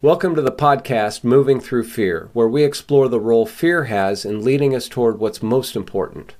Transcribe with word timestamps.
Welcome 0.00 0.36
to 0.36 0.42
the 0.42 0.52
podcast 0.52 1.24
Moving 1.24 1.58
Through 1.58 1.82
Fear, 1.82 2.30
where 2.32 2.46
we 2.46 2.62
explore 2.62 3.08
the 3.08 3.18
role 3.18 3.46
fear 3.46 3.86
has 3.86 4.24
in 4.24 4.44
leading 4.44 4.72
us 4.72 4.88
toward 4.88 5.18
what's 5.18 5.42
most 5.42 5.74
important. 5.74 6.36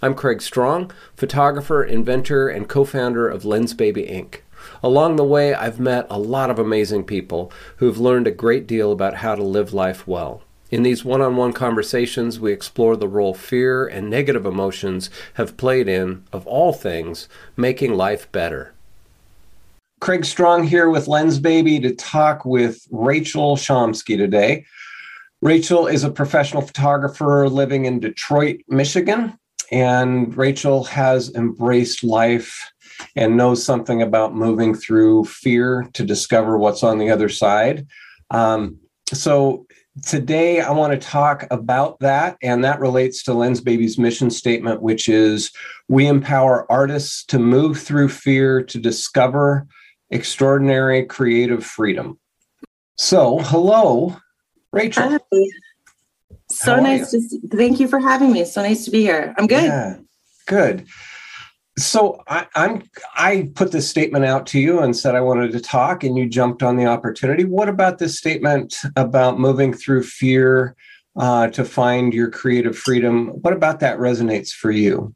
I'm 0.00 0.14
Craig 0.14 0.40
Strong, 0.40 0.92
photographer, 1.14 1.84
inventor, 1.84 2.48
and 2.48 2.66
co 2.66 2.86
founder 2.86 3.28
of 3.28 3.42
Lensbaby 3.42 4.10
Inc. 4.10 4.40
Along 4.82 5.16
the 5.16 5.24
way, 5.24 5.52
I've 5.52 5.78
met 5.78 6.06
a 6.08 6.18
lot 6.18 6.48
of 6.48 6.58
amazing 6.58 7.04
people 7.04 7.52
who've 7.76 7.98
learned 7.98 8.28
a 8.28 8.30
great 8.30 8.66
deal 8.66 8.90
about 8.90 9.16
how 9.16 9.34
to 9.34 9.42
live 9.42 9.74
life 9.74 10.08
well. 10.08 10.42
In 10.70 10.82
these 10.82 11.04
one 11.04 11.20
on 11.20 11.36
one 11.36 11.52
conversations, 11.52 12.40
we 12.40 12.50
explore 12.50 12.96
the 12.96 13.08
role 13.08 13.34
fear 13.34 13.86
and 13.86 14.08
negative 14.08 14.46
emotions 14.46 15.10
have 15.34 15.58
played 15.58 15.86
in, 15.86 16.24
of 16.32 16.46
all 16.46 16.72
things, 16.72 17.28
making 17.58 17.92
life 17.92 18.32
better. 18.32 18.72
Craig 20.02 20.24
Strong 20.24 20.64
here 20.64 20.90
with 20.90 21.06
Lensbaby 21.06 21.80
to 21.82 21.94
talk 21.94 22.44
with 22.44 22.88
Rachel 22.90 23.54
Schomsky 23.54 24.16
today. 24.16 24.66
Rachel 25.40 25.86
is 25.86 26.02
a 26.02 26.10
professional 26.10 26.60
photographer 26.60 27.48
living 27.48 27.84
in 27.84 28.00
Detroit, 28.00 28.62
Michigan, 28.66 29.38
and 29.70 30.36
Rachel 30.36 30.82
has 30.82 31.32
embraced 31.36 32.02
life 32.02 32.68
and 33.14 33.36
knows 33.36 33.64
something 33.64 34.02
about 34.02 34.34
moving 34.34 34.74
through 34.74 35.26
fear 35.26 35.88
to 35.92 36.02
discover 36.02 36.58
what's 36.58 36.82
on 36.82 36.98
the 36.98 37.08
other 37.08 37.28
side. 37.28 37.86
Um, 38.32 38.78
so 39.12 39.68
today 40.04 40.62
I 40.62 40.72
want 40.72 41.00
to 41.00 41.08
talk 41.08 41.46
about 41.52 42.00
that, 42.00 42.38
and 42.42 42.64
that 42.64 42.80
relates 42.80 43.22
to 43.22 43.30
Lensbaby's 43.30 43.98
mission 43.98 44.30
statement, 44.30 44.82
which 44.82 45.08
is 45.08 45.52
we 45.86 46.08
empower 46.08 46.66
artists 46.72 47.24
to 47.26 47.38
move 47.38 47.80
through 47.80 48.08
fear 48.08 48.64
to 48.64 48.80
discover 48.80 49.68
extraordinary 50.12 51.04
creative 51.04 51.64
freedom. 51.64 52.18
So, 52.96 53.38
hello, 53.38 54.16
Rachel. 54.72 55.10
Hi. 55.10 55.18
So 56.50 56.78
nice 56.78 57.10
to 57.10 57.20
see, 57.20 57.40
thank 57.50 57.80
you 57.80 57.88
for 57.88 57.98
having 57.98 58.30
me. 58.30 58.44
So 58.44 58.62
nice 58.62 58.84
to 58.84 58.90
be 58.90 59.00
here. 59.00 59.34
I'm 59.38 59.46
good. 59.46 59.64
Yeah, 59.64 59.96
good. 60.46 60.86
So 61.78 62.22
I, 62.28 62.46
I'm 62.54 62.82
I 63.16 63.50
put 63.54 63.72
this 63.72 63.88
statement 63.88 64.26
out 64.26 64.46
to 64.48 64.60
you 64.60 64.80
and 64.80 64.94
said 64.94 65.14
I 65.14 65.22
wanted 65.22 65.52
to 65.52 65.60
talk, 65.60 66.04
and 66.04 66.18
you 66.18 66.28
jumped 66.28 66.62
on 66.62 66.76
the 66.76 66.84
opportunity. 66.84 67.44
What 67.44 67.70
about 67.70 67.98
this 67.98 68.18
statement 68.18 68.76
about 68.96 69.40
moving 69.40 69.72
through 69.72 70.02
fear 70.02 70.76
uh, 71.16 71.48
to 71.48 71.64
find 71.64 72.12
your 72.12 72.30
creative 72.30 72.76
freedom? 72.76 73.28
What 73.28 73.54
about 73.54 73.80
that 73.80 73.98
resonates 73.98 74.50
for 74.50 74.70
you? 74.70 75.14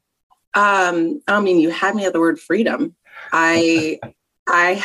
Um, 0.55 1.21
I 1.27 1.39
mean, 1.39 1.59
you 1.59 1.69
had 1.69 1.95
me 1.95 2.05
at 2.05 2.13
the 2.13 2.19
word 2.19 2.39
freedom. 2.39 2.95
I 3.31 3.99
I 4.47 4.81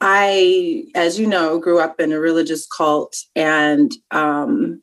I, 0.00 0.84
as 0.94 1.18
you 1.18 1.26
know, 1.26 1.58
grew 1.58 1.80
up 1.80 2.00
in 2.00 2.12
a 2.12 2.20
religious 2.20 2.66
cult, 2.66 3.16
and 3.34 3.92
um, 4.10 4.82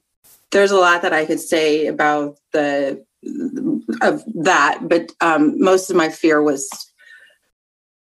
there's 0.51 0.71
a 0.71 0.77
lot 0.77 1.01
that 1.03 1.13
I 1.13 1.25
could 1.25 1.39
say 1.39 1.87
about 1.87 2.37
the 2.51 3.05
of 4.01 4.23
that, 4.43 4.79
but 4.83 5.11
um, 5.21 5.59
most 5.59 5.89
of 5.89 5.95
my 5.95 6.09
fear 6.09 6.41
was 6.41 6.69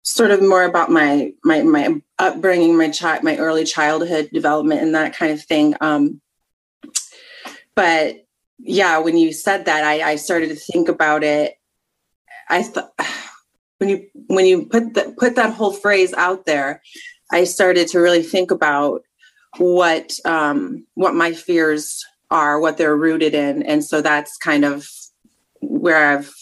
sort 0.01 0.31
of 0.31 0.41
more 0.41 0.63
about 0.63 0.89
my 0.89 1.33
my 1.43 1.61
my 1.61 2.01
upbringing, 2.17 2.77
my 2.77 2.89
child, 2.89 3.23
my 3.23 3.37
early 3.37 3.63
childhood 3.63 4.29
development, 4.33 4.81
and 4.81 4.95
that 4.95 5.15
kind 5.15 5.31
of 5.31 5.43
thing. 5.43 5.75
Um, 5.81 6.19
but 7.75 8.25
yeah, 8.57 8.97
when 8.99 9.17
you 9.17 9.33
said 9.33 9.65
that, 9.65 9.83
I, 9.83 10.11
I 10.11 10.15
started 10.15 10.49
to 10.49 10.55
think 10.55 10.89
about 10.89 11.23
it. 11.23 11.55
I 12.49 12.63
thought 12.63 12.93
when 13.83 13.89
you 13.89 14.07
when 14.27 14.45
you 14.45 14.65
put 14.65 14.93
that 14.93 15.17
put 15.17 15.35
that 15.35 15.53
whole 15.53 15.73
phrase 15.73 16.13
out 16.13 16.45
there, 16.45 16.81
I 17.31 17.43
started 17.43 17.89
to 17.89 17.99
really 17.99 18.23
think 18.23 18.49
about 18.49 19.01
what 19.57 20.17
um, 20.23 20.87
what 20.93 21.15
my 21.15 21.33
fears 21.33 22.03
are, 22.31 22.59
what 22.59 22.77
they're 22.77 22.95
rooted 22.95 23.35
in, 23.35 23.61
and 23.63 23.83
so 23.83 24.01
that's 24.01 24.37
kind 24.37 24.63
of 24.63 24.87
where 25.59 26.17
I've 26.17 26.33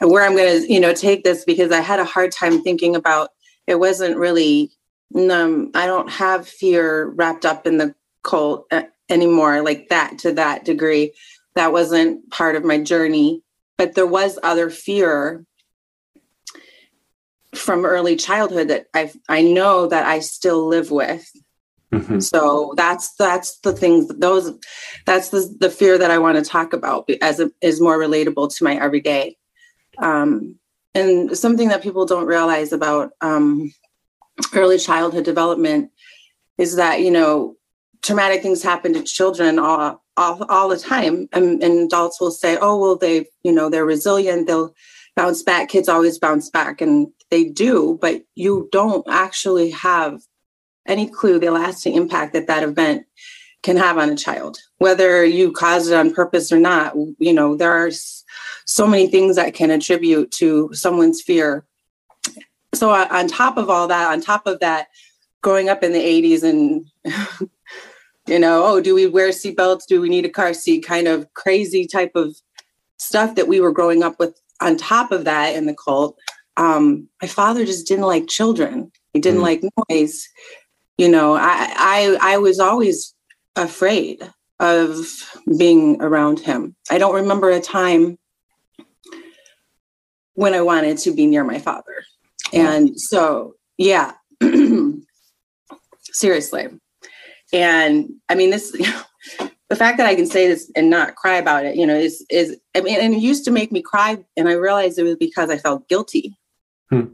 where 0.00 0.24
I'm 0.24 0.36
going 0.36 0.62
to 0.62 0.72
you 0.72 0.78
know 0.78 0.92
take 0.92 1.24
this 1.24 1.44
because 1.44 1.72
I 1.72 1.80
had 1.80 2.00
a 2.00 2.04
hard 2.04 2.32
time 2.32 2.62
thinking 2.62 2.94
about 2.94 3.30
it 3.66 3.76
wasn't 3.76 4.18
really 4.18 4.70
um, 5.30 5.70
I 5.74 5.86
don't 5.86 6.10
have 6.10 6.46
fear 6.46 7.06
wrapped 7.16 7.46
up 7.46 7.66
in 7.66 7.78
the 7.78 7.94
cult 8.24 8.66
uh, 8.70 8.82
anymore 9.08 9.62
like 9.62 9.88
that 9.88 10.18
to 10.18 10.32
that 10.32 10.66
degree. 10.66 11.14
That 11.54 11.72
wasn't 11.72 12.30
part 12.30 12.56
of 12.56 12.64
my 12.64 12.82
journey, 12.82 13.42
but 13.78 13.94
there 13.94 14.06
was 14.06 14.38
other 14.42 14.68
fear 14.68 15.46
from 17.54 17.84
early 17.84 18.16
childhood 18.16 18.68
that 18.68 18.86
I 18.94 19.12
I 19.28 19.42
know 19.42 19.86
that 19.86 20.06
I 20.06 20.20
still 20.20 20.66
live 20.66 20.90
with. 20.90 21.30
Mm-hmm. 21.92 22.20
So 22.20 22.74
that's 22.76 23.14
that's 23.14 23.58
the 23.60 23.72
things 23.72 24.08
those 24.08 24.52
that's 25.06 25.28
the 25.28 25.54
the 25.60 25.70
fear 25.70 25.98
that 25.98 26.10
I 26.10 26.18
want 26.18 26.36
to 26.38 26.50
talk 26.50 26.72
about 26.72 27.08
as 27.22 27.40
it 27.40 27.52
is 27.60 27.80
more 27.80 27.98
relatable 27.98 28.54
to 28.56 28.64
my 28.64 28.76
everyday. 28.76 29.36
Um, 29.98 30.58
and 30.94 31.36
something 31.36 31.68
that 31.68 31.82
people 31.82 32.06
don't 32.06 32.26
realize 32.26 32.72
about 32.72 33.12
um, 33.20 33.72
early 34.54 34.78
childhood 34.78 35.24
development 35.24 35.90
is 36.58 36.76
that 36.76 37.00
you 37.00 37.10
know 37.10 37.56
traumatic 38.02 38.42
things 38.42 38.62
happen 38.62 38.92
to 38.92 39.02
children 39.02 39.58
all 39.58 40.02
all, 40.16 40.44
all 40.44 40.68
the 40.68 40.78
time 40.78 41.28
and, 41.32 41.62
and 41.62 41.86
adults 41.86 42.20
will 42.20 42.30
say 42.30 42.56
oh 42.60 42.78
well 42.78 42.96
they 42.96 43.26
you 43.42 43.52
know 43.52 43.68
they're 43.68 43.84
resilient 43.84 44.46
they'll 44.46 44.74
bounce 45.16 45.42
back 45.42 45.68
kids 45.68 45.88
always 45.88 46.18
bounce 46.18 46.50
back 46.50 46.80
and 46.80 47.08
they 47.30 47.44
do 47.44 47.98
but 48.00 48.22
you 48.34 48.68
don't 48.72 49.06
actually 49.08 49.70
have 49.70 50.20
any 50.86 51.08
clue 51.08 51.38
the 51.38 51.50
lasting 51.50 51.94
impact 51.94 52.32
that 52.32 52.46
that 52.46 52.62
event 52.62 53.06
can 53.62 53.76
have 53.78 53.96
on 53.96 54.10
a 54.10 54.16
child. 54.16 54.58
Whether 54.76 55.24
you 55.24 55.50
caused 55.50 55.90
it 55.90 55.94
on 55.94 56.12
purpose 56.12 56.52
or 56.52 56.58
not 56.58 56.94
you 57.18 57.32
know 57.32 57.56
there 57.56 57.72
are 57.72 57.90
so 58.66 58.86
many 58.86 59.06
things 59.06 59.36
that 59.36 59.54
can 59.54 59.70
attribute 59.70 60.30
to 60.32 60.70
someone's 60.72 61.22
fear. 61.22 61.64
So 62.74 62.90
uh, 62.90 63.08
on 63.10 63.28
top 63.28 63.56
of 63.56 63.70
all 63.70 63.88
that 63.88 64.12
on 64.12 64.20
top 64.20 64.46
of 64.46 64.60
that 64.60 64.88
growing 65.42 65.68
up 65.68 65.82
in 65.82 65.92
the 65.92 65.98
80s 65.98 66.42
and 66.42 66.86
you 68.26 68.38
know 68.38 68.64
oh 68.64 68.80
do 68.80 68.94
we 68.94 69.06
wear 69.06 69.30
seatbelts? 69.30 69.86
Do 69.88 70.00
we 70.00 70.08
need 70.08 70.26
a 70.26 70.30
car 70.30 70.54
seat? 70.54 70.86
Kind 70.86 71.08
of 71.08 71.32
crazy 71.34 71.86
type 71.86 72.12
of 72.14 72.36
stuff 72.98 73.34
that 73.34 73.48
we 73.48 73.60
were 73.60 73.72
growing 73.72 74.02
up 74.02 74.18
with 74.18 74.40
on 74.60 74.76
top 74.76 75.12
of 75.12 75.24
that 75.24 75.54
in 75.56 75.66
the 75.66 75.74
cult 75.74 76.18
um, 76.56 77.08
my 77.20 77.28
father 77.28 77.64
just 77.64 77.86
didn't 77.86 78.06
like 78.06 78.28
children. 78.28 78.92
He 79.12 79.20
didn't 79.20 79.40
mm. 79.40 79.44
like 79.44 79.62
noise. 79.88 80.28
You 80.96 81.08
know 81.08 81.34
I, 81.34 81.72
I 81.76 82.18
i 82.34 82.38
was 82.38 82.60
always 82.60 83.14
afraid 83.56 84.22
of 84.60 85.04
being 85.58 86.00
around 86.00 86.38
him. 86.38 86.76
I 86.88 86.98
don't 86.98 87.16
remember 87.16 87.50
a 87.50 87.60
time 87.60 88.16
when 90.34 90.54
i 90.54 90.60
wanted 90.60 90.98
to 90.98 91.12
be 91.12 91.26
near 91.26 91.42
my 91.44 91.58
father. 91.58 92.04
And 92.52 92.98
so 93.00 93.54
yeah 93.76 94.12
seriously. 96.02 96.68
And 97.52 98.10
i 98.28 98.36
mean 98.36 98.50
this 98.50 98.70
the 99.74 99.76
fact 99.76 99.98
that 99.98 100.06
I 100.06 100.14
can 100.14 100.26
say 100.26 100.46
this 100.46 100.70
and 100.76 100.90
not 100.90 101.16
cry 101.16 101.36
about 101.36 101.66
it, 101.66 101.74
you 101.76 101.86
know, 101.86 101.96
is 101.96 102.24
is 102.30 102.56
I 102.76 102.80
mean, 102.80 103.00
and 103.00 103.14
it 103.14 103.20
used 103.20 103.44
to 103.46 103.50
make 103.50 103.72
me 103.72 103.82
cry, 103.82 104.24
and 104.36 104.48
I 104.48 104.52
realized 104.52 104.98
it 104.98 105.02
was 105.02 105.16
because 105.16 105.50
I 105.50 105.58
felt 105.58 105.88
guilty. 105.88 106.36
Hmm. 106.94 107.12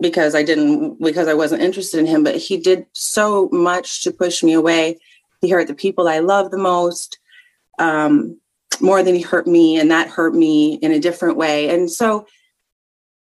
Because 0.00 0.34
I 0.34 0.42
didn't, 0.42 1.02
because 1.02 1.28
I 1.28 1.34
wasn't 1.34 1.62
interested 1.62 2.00
in 2.00 2.06
him, 2.06 2.24
but 2.24 2.36
he 2.36 2.56
did 2.56 2.86
so 2.92 3.48
much 3.52 4.02
to 4.04 4.10
push 4.10 4.42
me 4.42 4.54
away. 4.54 4.98
He 5.40 5.50
hurt 5.50 5.66
the 5.66 5.74
people 5.74 6.08
I 6.08 6.20
love 6.20 6.50
the 6.50 6.58
most, 6.58 7.18
um, 7.78 8.40
more 8.80 9.02
than 9.02 9.14
he 9.14 9.20
hurt 9.20 9.46
me, 9.46 9.78
and 9.78 9.90
that 9.90 10.08
hurt 10.08 10.34
me 10.34 10.74
in 10.74 10.92
a 10.92 11.00
different 11.00 11.36
way. 11.36 11.68
And 11.68 11.90
so, 11.90 12.26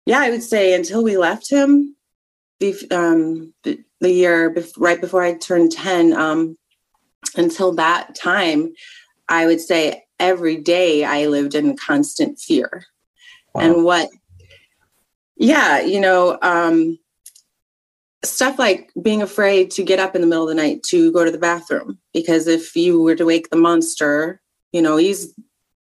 yeah, 0.05 0.19
I 0.19 0.29
would 0.29 0.43
say 0.43 0.73
until 0.73 1.03
we 1.03 1.17
left 1.17 1.49
him, 1.49 1.95
the 2.59 2.75
um, 2.91 3.53
the, 3.63 3.83
the 3.99 4.11
year 4.11 4.53
bef- 4.53 4.73
right 4.77 5.01
before 5.01 5.23
I 5.23 5.33
turned 5.33 5.71
ten, 5.71 6.13
um, 6.13 6.57
until 7.35 7.73
that 7.75 8.15
time, 8.15 8.73
I 9.27 9.45
would 9.45 9.61
say 9.61 10.03
every 10.19 10.57
day 10.57 11.03
I 11.03 11.27
lived 11.27 11.55
in 11.55 11.77
constant 11.77 12.39
fear. 12.39 12.85
Wow. 13.53 13.61
And 13.61 13.83
what, 13.83 14.09
yeah, 15.39 15.81
you 15.81 15.99
know, 15.99 16.37
um, 16.41 16.99
stuff 18.23 18.59
like 18.59 18.91
being 19.01 19.23
afraid 19.23 19.71
to 19.71 19.83
get 19.83 19.97
up 19.97 20.13
in 20.13 20.21
the 20.21 20.27
middle 20.27 20.43
of 20.43 20.49
the 20.49 20.61
night 20.61 20.83
to 20.83 21.11
go 21.11 21.25
to 21.25 21.31
the 21.31 21.37
bathroom 21.37 21.97
because 22.13 22.45
if 22.45 22.75
you 22.75 23.01
were 23.01 23.15
to 23.15 23.25
wake 23.25 23.49
the 23.49 23.55
monster, 23.57 24.41
you 24.71 24.81
know, 24.81 24.97
he's 24.97 25.33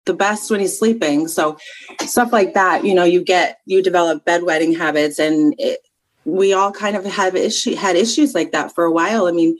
the 0.05 0.15
best 0.15 0.51
when 0.51 0.61
he's 0.61 0.79
sleeping. 0.79 1.27
So 1.27 1.59
stuff 2.03 2.33
like 2.33 2.55
that, 2.55 2.85
you 2.85 2.95
know, 2.95 3.05
you 3.05 3.25
get 3.25 3.59
you 3.67 3.83
develop 3.83 4.25
bedwetting 4.25 4.77
habits, 4.77 5.19
and 5.19 5.55
it, 5.59 5.81
we 6.25 6.53
all 6.53 6.71
kind 6.71 6.95
of 6.95 7.05
have 7.05 7.35
issue 7.35 7.75
had 7.75 7.97
issues 7.97 8.35
like 8.35 8.53
that 8.53 8.73
for 8.73 8.85
a 8.85 8.93
while. 8.93 9.27
I 9.27 9.33
mean, 9.33 9.59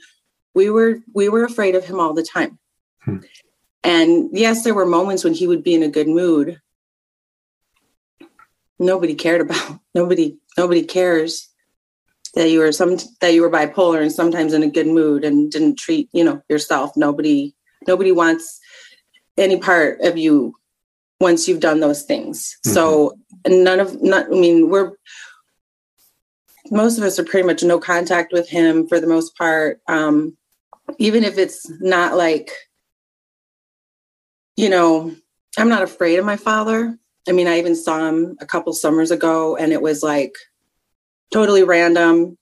we 0.57 0.71
were 0.71 0.99
we 1.13 1.29
were 1.29 1.43
afraid 1.45 1.75
of 1.75 1.85
him 1.85 1.99
all 1.99 2.15
the 2.15 2.23
time 2.23 2.57
hmm. 3.05 3.19
and 3.83 4.29
yes 4.33 4.63
there 4.63 4.73
were 4.73 4.87
moments 4.87 5.23
when 5.23 5.35
he 5.35 5.45
would 5.45 5.63
be 5.63 5.75
in 5.75 5.83
a 5.83 5.87
good 5.87 6.07
mood 6.07 6.59
nobody 8.79 9.15
cared 9.15 9.41
about 9.41 9.79
nobody 9.95 10.37
nobody 10.57 10.83
cares 10.83 11.49
that 12.35 12.49
you 12.49 12.59
were 12.59 12.71
some 12.71 12.97
that 13.21 13.33
you 13.33 13.41
were 13.41 13.49
bipolar 13.49 14.01
and 14.01 14.11
sometimes 14.11 14.53
in 14.53 14.63
a 14.63 14.69
good 14.69 14.87
mood 14.87 15.23
and 15.23 15.51
didn't 15.51 15.77
treat 15.77 16.09
you 16.13 16.23
know 16.23 16.41
yourself. 16.49 16.95
Nobody 16.95 17.55
nobody 17.87 18.11
wants 18.11 18.59
any 19.37 19.57
part 19.57 20.01
of 20.01 20.17
you 20.17 20.55
once 21.19 21.47
you've 21.47 21.59
done 21.59 21.79
those 21.79 22.03
things. 22.03 22.57
Mm-hmm. 22.65 22.73
so 22.73 23.17
none 23.47 23.79
of 23.79 24.01
not 24.01 24.25
i 24.27 24.29
mean 24.29 24.69
we're 24.69 24.91
most 26.69 26.97
of 26.97 27.03
us 27.03 27.17
are 27.17 27.23
pretty 27.23 27.47
much 27.47 27.63
no 27.63 27.79
contact 27.79 28.33
with 28.33 28.49
him 28.49 28.87
for 28.87 28.99
the 28.99 29.07
most 29.07 29.37
part. 29.37 29.79
Um 29.87 30.37
even 30.97 31.23
if 31.23 31.37
it's 31.37 31.69
not 31.81 32.15
like 32.15 32.51
you 34.55 34.69
know 34.69 35.13
i'm 35.57 35.69
not 35.69 35.83
afraid 35.83 36.17
of 36.17 36.25
my 36.25 36.37
father 36.37 36.97
i 37.27 37.31
mean 37.31 37.47
i 37.47 37.57
even 37.57 37.75
saw 37.75 38.07
him 38.07 38.37
a 38.39 38.45
couple 38.45 38.73
summers 38.73 39.11
ago 39.11 39.55
and 39.55 39.71
it 39.71 39.81
was 39.81 40.03
like 40.03 40.33
totally 41.31 41.63
random 41.63 42.37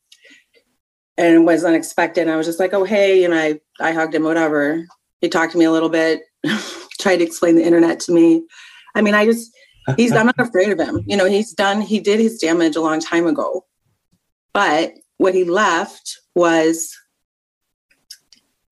and 1.18 1.46
was 1.46 1.64
unexpected. 1.64 2.28
I 2.28 2.36
was 2.36 2.46
just 2.46 2.60
like, 2.60 2.74
oh, 2.74 2.84
hey. 2.84 3.24
And 3.24 3.34
I, 3.34 3.60
I 3.80 3.92
hugged 3.92 4.16
him, 4.16 4.24
whatever. 4.24 4.86
He 5.22 5.30
talked 5.30 5.54
to 5.54 5.58
me 5.58 5.66
a 5.66 5.72
little 5.72 5.90
bit, 5.90 6.22
tried 7.00 7.18
to 7.18 7.24
explain 7.24 7.56
the 7.56 7.66
internet 7.66 8.00
to 8.02 8.12
me. 8.12 8.46
I 8.96 9.02
mean, 9.02 9.16
I 9.16 9.26
just, 9.26 9.52
he's, 9.98 10.12
I'm 10.12 10.28
not 10.28 10.40
afraid 10.40 10.72
of 10.72 10.80
him. 10.80 11.04
You 11.08 11.18
know, 11.18 11.26
he's 11.26 11.54
done, 11.54 11.82
he 11.82 12.00
did 12.00 12.20
his 12.20 12.40
damage 12.40 12.76
a 12.76 12.82
long 12.82 13.00
time 13.00 13.28
ago. 13.28 13.66
But 14.54 14.94
what 15.18 15.34
he 15.34 15.44
left 15.44 16.20
was 16.34 16.96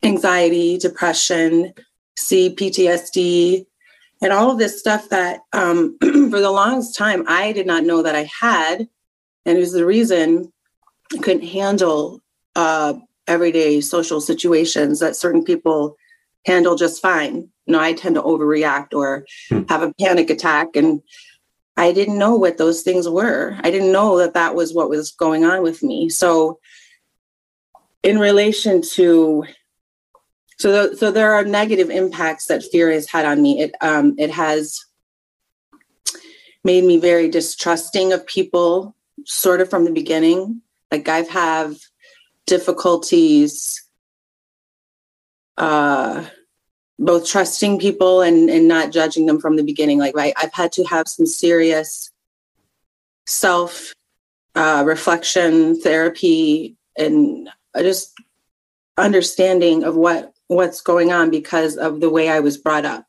anxiety, 0.01 0.77
depression, 0.77 1.73
C, 2.17 2.53
PTSD, 2.53 3.65
and 4.23 4.33
all 4.33 4.49
of 4.49 4.57
this 4.57 4.79
stuff 4.79 5.09
that 5.09 5.41
um, 5.53 5.97
for 6.01 6.39
the 6.39 6.51
longest 6.51 6.97
time 6.97 7.23
I 7.27 7.51
did 7.51 7.67
not 7.67 7.83
know 7.83 8.01
that 8.01 8.15
I 8.15 8.27
had 8.41 8.87
and 9.45 9.57
it 9.57 9.59
was 9.59 9.73
the 9.73 9.85
reason 9.85 10.51
I 11.13 11.17
couldn't 11.17 11.47
handle 11.47 12.21
uh, 12.55 12.93
everyday 13.27 13.81
social 13.81 14.21
situations 14.21 14.99
that 14.99 15.15
certain 15.15 15.43
people 15.43 15.95
handle 16.45 16.75
just 16.75 17.01
fine. 17.01 17.49
You 17.65 17.73
know, 17.73 17.79
I 17.79 17.93
tend 17.93 18.15
to 18.15 18.21
overreact 18.21 18.93
or 18.93 19.25
hmm. 19.49 19.63
have 19.69 19.81
a 19.81 19.93
panic 19.99 20.29
attack, 20.29 20.75
and 20.75 21.01
I 21.77 21.91
didn't 21.91 22.17
know 22.17 22.35
what 22.35 22.57
those 22.57 22.81
things 22.81 23.07
were. 23.07 23.57
I 23.61 23.71
didn't 23.71 23.91
know 23.91 24.17
that 24.19 24.33
that 24.33 24.55
was 24.55 24.73
what 24.73 24.89
was 24.89 25.11
going 25.11 25.45
on 25.45 25.63
with 25.63 25.81
me. 25.83 26.09
So, 26.09 26.59
in 28.01 28.19
relation 28.19 28.81
to 28.93 29.45
so, 30.57 30.93
so 30.93 31.11
there 31.11 31.33
are 31.33 31.43
negative 31.43 31.89
impacts 31.89 32.45
that 32.45 32.63
fear 32.63 32.91
has 32.91 33.09
had 33.09 33.25
on 33.25 33.41
me. 33.41 33.61
It 33.61 33.75
um, 33.81 34.15
it 34.17 34.31
has 34.31 34.79
made 36.63 36.83
me 36.83 36.97
very 36.97 37.29
distrusting 37.29 38.13
of 38.13 38.25
people 38.25 38.95
sort 39.25 39.61
of 39.61 39.69
from 39.69 39.85
the 39.85 39.91
beginning. 39.91 40.61
Like 40.91 41.07
I've 41.07 41.29
have 41.29 41.77
difficulties 42.45 43.81
uh 45.57 46.25
both 46.99 47.27
trusting 47.27 47.79
people 47.79 48.21
and 48.21 48.49
and 48.49 48.67
not 48.67 48.91
judging 48.91 49.25
them 49.25 49.39
from 49.39 49.55
the 49.55 49.63
beginning. 49.63 49.99
Like 49.99 50.13
I, 50.17 50.33
I've 50.37 50.53
had 50.53 50.71
to 50.73 50.83
have 50.85 51.07
some 51.07 51.25
serious 51.25 52.11
self 53.27 53.93
uh, 54.55 54.83
reflection 54.85 55.79
therapy 55.79 56.77
and 56.97 57.49
just 57.77 58.13
understanding 58.97 59.83
of 59.83 59.95
what 59.95 60.32
what's 60.47 60.81
going 60.81 61.11
on 61.11 61.29
because 61.31 61.77
of 61.77 61.99
the 61.99 62.09
way 62.09 62.29
I 62.29 62.39
was 62.39 62.57
brought 62.57 62.85
up 62.85 63.05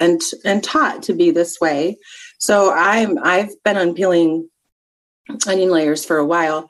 and 0.00 0.20
and 0.44 0.62
taught 0.62 1.02
to 1.04 1.14
be 1.14 1.30
this 1.30 1.60
way. 1.60 1.98
So 2.38 2.72
I'm 2.72 3.18
I've 3.22 3.50
been 3.64 3.76
unpeeling 3.76 4.48
onion 5.46 5.70
layers 5.70 6.04
for 6.04 6.18
a 6.18 6.26
while. 6.26 6.68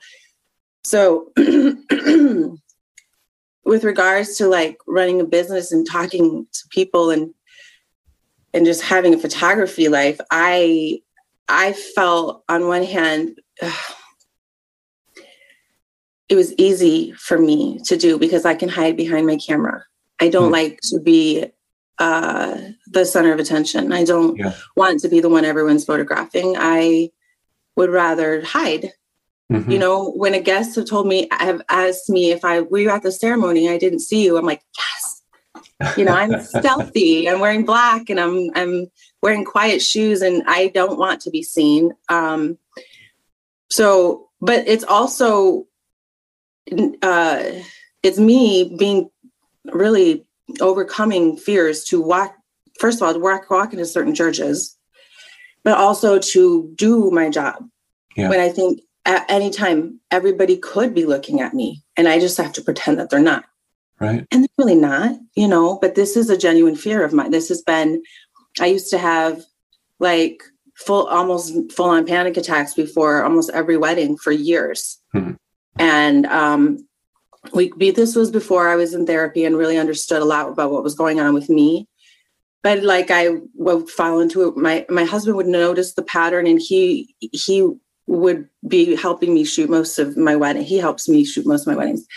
So, 0.85 1.31
with 3.65 3.83
regards 3.83 4.37
to 4.37 4.47
like 4.47 4.77
running 4.85 5.21
a 5.21 5.25
business 5.25 5.71
and 5.71 5.87
talking 5.89 6.45
to 6.51 6.59
people 6.69 7.09
and 7.09 7.33
and 8.53 8.65
just 8.65 8.81
having 8.81 9.13
a 9.13 9.17
photography 9.17 9.87
life, 9.87 10.19
I 10.29 11.01
I 11.47 11.73
felt 11.73 12.43
on 12.49 12.67
one 12.67 12.83
hand 12.83 13.39
ugh, 13.61 13.95
it 16.29 16.35
was 16.35 16.53
easy 16.57 17.13
for 17.13 17.37
me 17.37 17.79
to 17.85 17.97
do 17.97 18.17
because 18.17 18.45
I 18.45 18.55
can 18.55 18.69
hide 18.69 18.97
behind 18.97 19.25
my 19.25 19.37
camera. 19.37 19.85
I 20.19 20.29
don't 20.29 20.49
mm. 20.49 20.53
like 20.53 20.79
to 20.83 20.99
be 20.99 21.45
uh, 21.99 22.57
the 22.87 23.05
center 23.05 23.31
of 23.31 23.39
attention. 23.39 23.91
I 23.91 24.03
don't 24.03 24.37
yeah. 24.37 24.53
want 24.75 24.99
to 25.01 25.09
be 25.09 25.19
the 25.19 25.29
one 25.29 25.45
everyone's 25.45 25.85
photographing. 25.85 26.55
I 26.57 27.11
would 27.75 27.89
rather 27.89 28.41
hide. 28.43 28.91
Mm-hmm. 29.51 29.71
You 29.71 29.79
know, 29.79 30.11
when 30.11 30.33
a 30.33 30.39
guest 30.39 30.75
have 30.75 30.85
told 30.85 31.07
me, 31.07 31.27
have 31.31 31.61
asked 31.69 32.09
me 32.09 32.31
if 32.31 32.43
I 32.43 32.61
were 32.61 32.79
you 32.79 32.89
at 32.89 33.03
the 33.03 33.11
ceremony, 33.11 33.69
I 33.69 33.77
didn't 33.77 33.99
see 33.99 34.23
you. 34.23 34.37
I'm 34.37 34.45
like, 34.45 34.61
yes. 34.77 35.97
You 35.97 36.05
know, 36.05 36.13
I'm 36.13 36.41
stealthy. 36.43 37.29
I'm 37.29 37.39
wearing 37.39 37.65
black 37.65 38.09
and 38.09 38.19
I'm 38.19 38.49
I'm 38.55 38.87
wearing 39.21 39.45
quiet 39.45 39.81
shoes 39.81 40.21
and 40.21 40.43
I 40.47 40.69
don't 40.69 40.97
want 40.97 41.21
to 41.21 41.29
be 41.29 41.43
seen. 41.43 41.91
Um, 42.09 42.57
so, 43.69 44.29
but 44.41 44.67
it's 44.67 44.83
also 44.83 45.67
uh, 47.01 47.43
it's 48.01 48.17
me 48.17 48.75
being 48.77 49.09
really 49.65 50.25
overcoming 50.59 51.37
fears 51.37 51.83
to 51.85 52.01
walk. 52.01 52.35
First 52.79 53.01
of 53.01 53.07
all, 53.07 53.13
to 53.13 53.19
walk 53.19 53.49
walk 53.49 53.73
into 53.73 53.85
certain 53.85 54.15
churches 54.15 54.77
but 55.63 55.77
also 55.77 56.19
to 56.19 56.71
do 56.75 57.09
my 57.11 57.29
job. 57.29 57.67
Yeah. 58.15 58.29
When 58.29 58.39
I 58.39 58.49
think 58.49 58.81
at 59.05 59.25
any 59.29 59.49
time 59.49 59.99
everybody 60.11 60.57
could 60.57 60.93
be 60.93 61.05
looking 61.05 61.41
at 61.41 61.53
me 61.53 61.83
and 61.97 62.07
I 62.07 62.19
just 62.19 62.37
have 62.37 62.53
to 62.53 62.61
pretend 62.61 62.99
that 62.99 63.09
they're 63.09 63.19
not. 63.19 63.45
Right. 63.99 64.25
And 64.31 64.43
they're 64.43 64.65
really 64.65 64.75
not, 64.75 65.15
you 65.35 65.47
know, 65.47 65.79
but 65.79 65.95
this 65.95 66.17
is 66.17 66.29
a 66.29 66.37
genuine 66.37 66.75
fear 66.75 67.03
of 67.03 67.13
mine. 67.13 67.31
This 67.31 67.49
has 67.49 67.61
been, 67.61 68.03
I 68.59 68.67
used 68.67 68.89
to 68.91 68.97
have 68.97 69.41
like 69.99 70.43
full, 70.75 71.07
almost 71.07 71.71
full 71.71 71.89
on 71.89 72.05
panic 72.05 72.37
attacks 72.37 72.73
before 72.73 73.23
almost 73.23 73.51
every 73.53 73.77
wedding 73.77 74.17
for 74.17 74.31
years. 74.31 74.99
Hmm. 75.13 75.31
And, 75.77 76.25
um, 76.27 76.87
we, 77.53 77.91
this 77.91 78.15
was 78.15 78.31
before 78.31 78.69
I 78.69 78.75
was 78.75 78.93
in 78.93 79.05
therapy 79.05 79.43
and 79.45 79.57
really 79.57 79.77
understood 79.77 80.21
a 80.21 80.25
lot 80.25 80.49
about 80.49 80.71
what 80.71 80.83
was 80.83 80.95
going 80.95 81.19
on 81.19 81.33
with 81.33 81.49
me 81.49 81.87
but 82.63 82.81
like 82.81 83.11
I 83.11 83.29
would 83.55 83.89
fall 83.89 84.21
into 84.21 84.47
it. 84.47 84.57
My 84.57 84.85
my 84.89 85.03
husband 85.03 85.35
would 85.35 85.47
notice 85.47 85.93
the 85.93 86.01
pattern, 86.01 86.47
and 86.47 86.59
he 86.59 87.13
he 87.19 87.69
would 88.07 88.47
be 88.67 88.95
helping 88.95 89.33
me 89.33 89.43
shoot 89.43 89.69
most 89.69 89.99
of 89.99 90.17
my 90.17 90.35
wedding. 90.35 90.63
He 90.63 90.77
helps 90.77 91.07
me 91.07 91.25
shoot 91.25 91.45
most 91.45 91.67
of 91.67 91.67
my 91.67 91.75
weddings, 91.75 92.07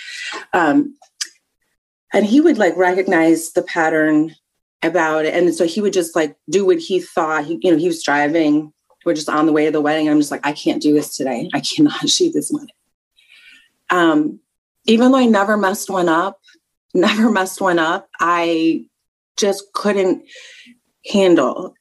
um, 0.52 0.96
and 2.14 2.24
he 2.24 2.40
would 2.40 2.58
like 2.58 2.76
recognize 2.76 3.52
the 3.52 3.62
pattern 3.62 4.34
about 4.82 5.26
it, 5.26 5.34
and 5.34 5.52
so 5.52 5.66
he 5.66 5.80
would 5.80 5.92
just 5.92 6.14
like 6.14 6.36
do 6.48 6.64
what 6.64 6.78
he 6.78 7.00
thought. 7.00 7.44
He 7.44 7.58
you 7.60 7.72
know 7.72 7.78
he 7.78 7.88
was 7.88 8.02
driving. 8.02 8.72
We're 9.04 9.14
just 9.14 9.28
on 9.28 9.46
the 9.46 9.52
way 9.52 9.66
to 9.66 9.72
the 9.72 9.80
wedding. 9.80 10.08
I'm 10.08 10.20
just 10.20 10.30
like 10.30 10.46
I 10.46 10.52
can't 10.52 10.82
do 10.82 10.94
this 10.94 11.16
today. 11.16 11.50
I 11.52 11.60
cannot 11.60 12.08
shoot 12.08 12.32
this 12.32 12.52
wedding. 12.52 12.70
Um, 13.90 14.40
even 14.86 15.12
though 15.12 15.18
I 15.18 15.26
never 15.26 15.56
messed 15.56 15.90
one 15.90 16.08
up, 16.08 16.40
never 16.94 17.30
messed 17.38 17.60
one 17.60 17.78
up, 17.78 18.08
I 18.18 18.86
just 19.36 19.72
couldn't 19.72 20.24
handle 21.10 21.74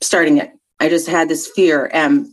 starting 0.00 0.38
it. 0.38 0.52
I 0.80 0.88
just 0.88 1.08
had 1.08 1.28
this 1.28 1.48
fear. 1.48 1.90
And 1.92 2.28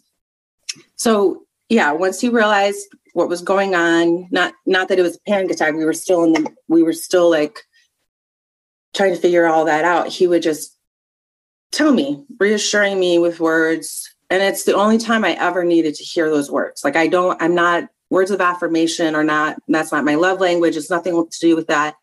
so 0.95 1.43
yeah, 1.69 1.91
once 1.91 2.21
he 2.21 2.29
realized 2.29 2.85
what 3.13 3.29
was 3.29 3.41
going 3.41 3.75
on, 3.75 4.27
not 4.29 4.53
not 4.65 4.89
that 4.89 4.99
it 4.99 5.03
was 5.03 5.15
a 5.15 5.29
panic 5.29 5.51
attack, 5.51 5.73
we 5.73 5.85
were 5.85 5.93
still 5.93 6.23
in 6.23 6.33
the 6.33 6.49
we 6.67 6.83
were 6.83 6.93
still 6.93 7.29
like 7.29 7.59
trying 8.93 9.13
to 9.13 9.19
figure 9.19 9.47
all 9.47 9.65
that 9.65 9.83
out. 9.83 10.07
He 10.07 10.27
would 10.27 10.43
just 10.43 10.75
tell 11.71 11.91
me, 11.91 12.23
reassuring 12.39 12.99
me 12.99 13.19
with 13.19 13.39
words. 13.39 14.09
And 14.29 14.41
it's 14.41 14.63
the 14.63 14.75
only 14.75 14.97
time 14.97 15.23
I 15.23 15.33
ever 15.33 15.63
needed 15.63 15.95
to 15.95 16.03
hear 16.03 16.29
those 16.29 16.49
words. 16.49 16.83
Like 16.83 16.95
I 16.95 17.07
don't, 17.07 17.39
I'm 17.41 17.53
not 17.53 17.89
words 18.15 18.31
of 18.31 18.39
affirmation 18.39 19.13
or 19.13 19.25
not, 19.25 19.57
that's 19.67 19.91
not 19.91 20.05
my 20.05 20.15
love 20.15 20.39
language. 20.39 20.77
It's 20.77 20.89
nothing 20.89 21.13
to 21.13 21.39
do 21.39 21.55
with 21.55 21.67
that. 21.67 21.95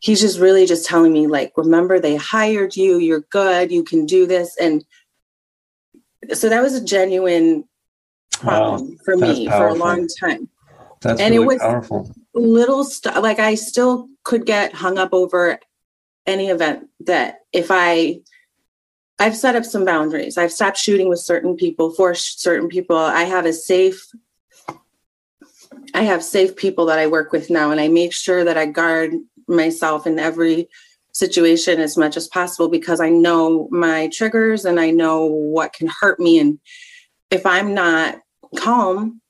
He's 0.00 0.20
just 0.20 0.40
really 0.40 0.66
just 0.66 0.84
telling 0.84 1.12
me 1.12 1.28
like 1.28 1.52
remember 1.56 1.98
they 1.98 2.16
hired 2.16 2.76
you. 2.76 2.98
You're 2.98 3.24
good. 3.30 3.70
You 3.70 3.84
can 3.84 4.04
do 4.04 4.26
this. 4.26 4.56
And 4.60 4.84
so 6.34 6.48
that 6.48 6.60
was 6.60 6.74
a 6.74 6.84
genuine 6.84 7.68
problem 8.32 8.90
wow, 8.90 8.96
for 9.04 9.16
me 9.16 9.46
powerful. 9.46 9.68
for 9.68 9.68
a 9.68 9.78
long 9.78 10.08
time. 10.20 10.48
That's 11.00 11.20
and 11.20 11.32
really 11.32 11.44
it 11.44 11.46
was 11.46 11.58
powerful. 11.60 12.10
little 12.34 12.82
stuff 12.82 13.22
like 13.22 13.38
i 13.38 13.54
still 13.54 14.08
could 14.24 14.44
get 14.44 14.74
hung 14.74 14.98
up 14.98 15.10
over 15.12 15.58
any 16.26 16.48
event 16.48 16.88
that 17.00 17.40
if 17.52 17.66
i 17.70 18.18
i've 19.18 19.36
set 19.36 19.56
up 19.56 19.64
some 19.64 19.84
boundaries. 19.84 20.36
I've 20.36 20.52
stopped 20.52 20.78
shooting 20.78 21.08
with 21.08 21.20
certain 21.20 21.56
people 21.56 21.90
for 21.92 22.14
certain 22.14 22.68
people. 22.68 22.96
I 22.96 23.22
have 23.22 23.46
a 23.46 23.52
safe 23.52 24.06
i 25.94 26.02
have 26.02 26.22
safe 26.22 26.56
people 26.56 26.86
that 26.86 26.98
i 26.98 27.06
work 27.06 27.32
with 27.32 27.50
now 27.50 27.70
and 27.70 27.80
i 27.80 27.88
make 27.88 28.12
sure 28.12 28.44
that 28.44 28.56
i 28.56 28.66
guard 28.66 29.12
myself 29.48 30.06
in 30.06 30.18
every 30.18 30.68
situation 31.16 31.80
as 31.80 31.96
much 31.96 32.16
as 32.16 32.28
possible 32.28 32.68
because 32.68 33.00
I 33.00 33.08
know 33.08 33.68
my 33.70 34.08
triggers 34.12 34.66
and 34.66 34.78
I 34.78 34.90
know 34.90 35.24
what 35.24 35.72
can 35.72 35.88
hurt 35.88 36.20
me. 36.20 36.38
And 36.38 36.58
if 37.30 37.46
I'm 37.46 37.72
not 37.72 38.20
calm, 38.56 39.22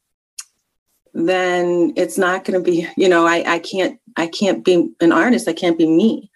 then 1.15 1.93
it's 1.97 2.19
not 2.19 2.45
going 2.45 2.63
to 2.63 2.71
be 2.71 2.87
you 2.97 3.09
know 3.09 3.27
I, 3.27 3.55
I 3.55 3.59
can't 3.59 3.99
i 4.19 4.27
can't 4.27 4.65
be 4.65 4.91
an 5.01 5.13
artist. 5.13 5.49
I 5.49 5.55
can't 5.55 5.79
be 5.79 5.89
me. 5.89 6.31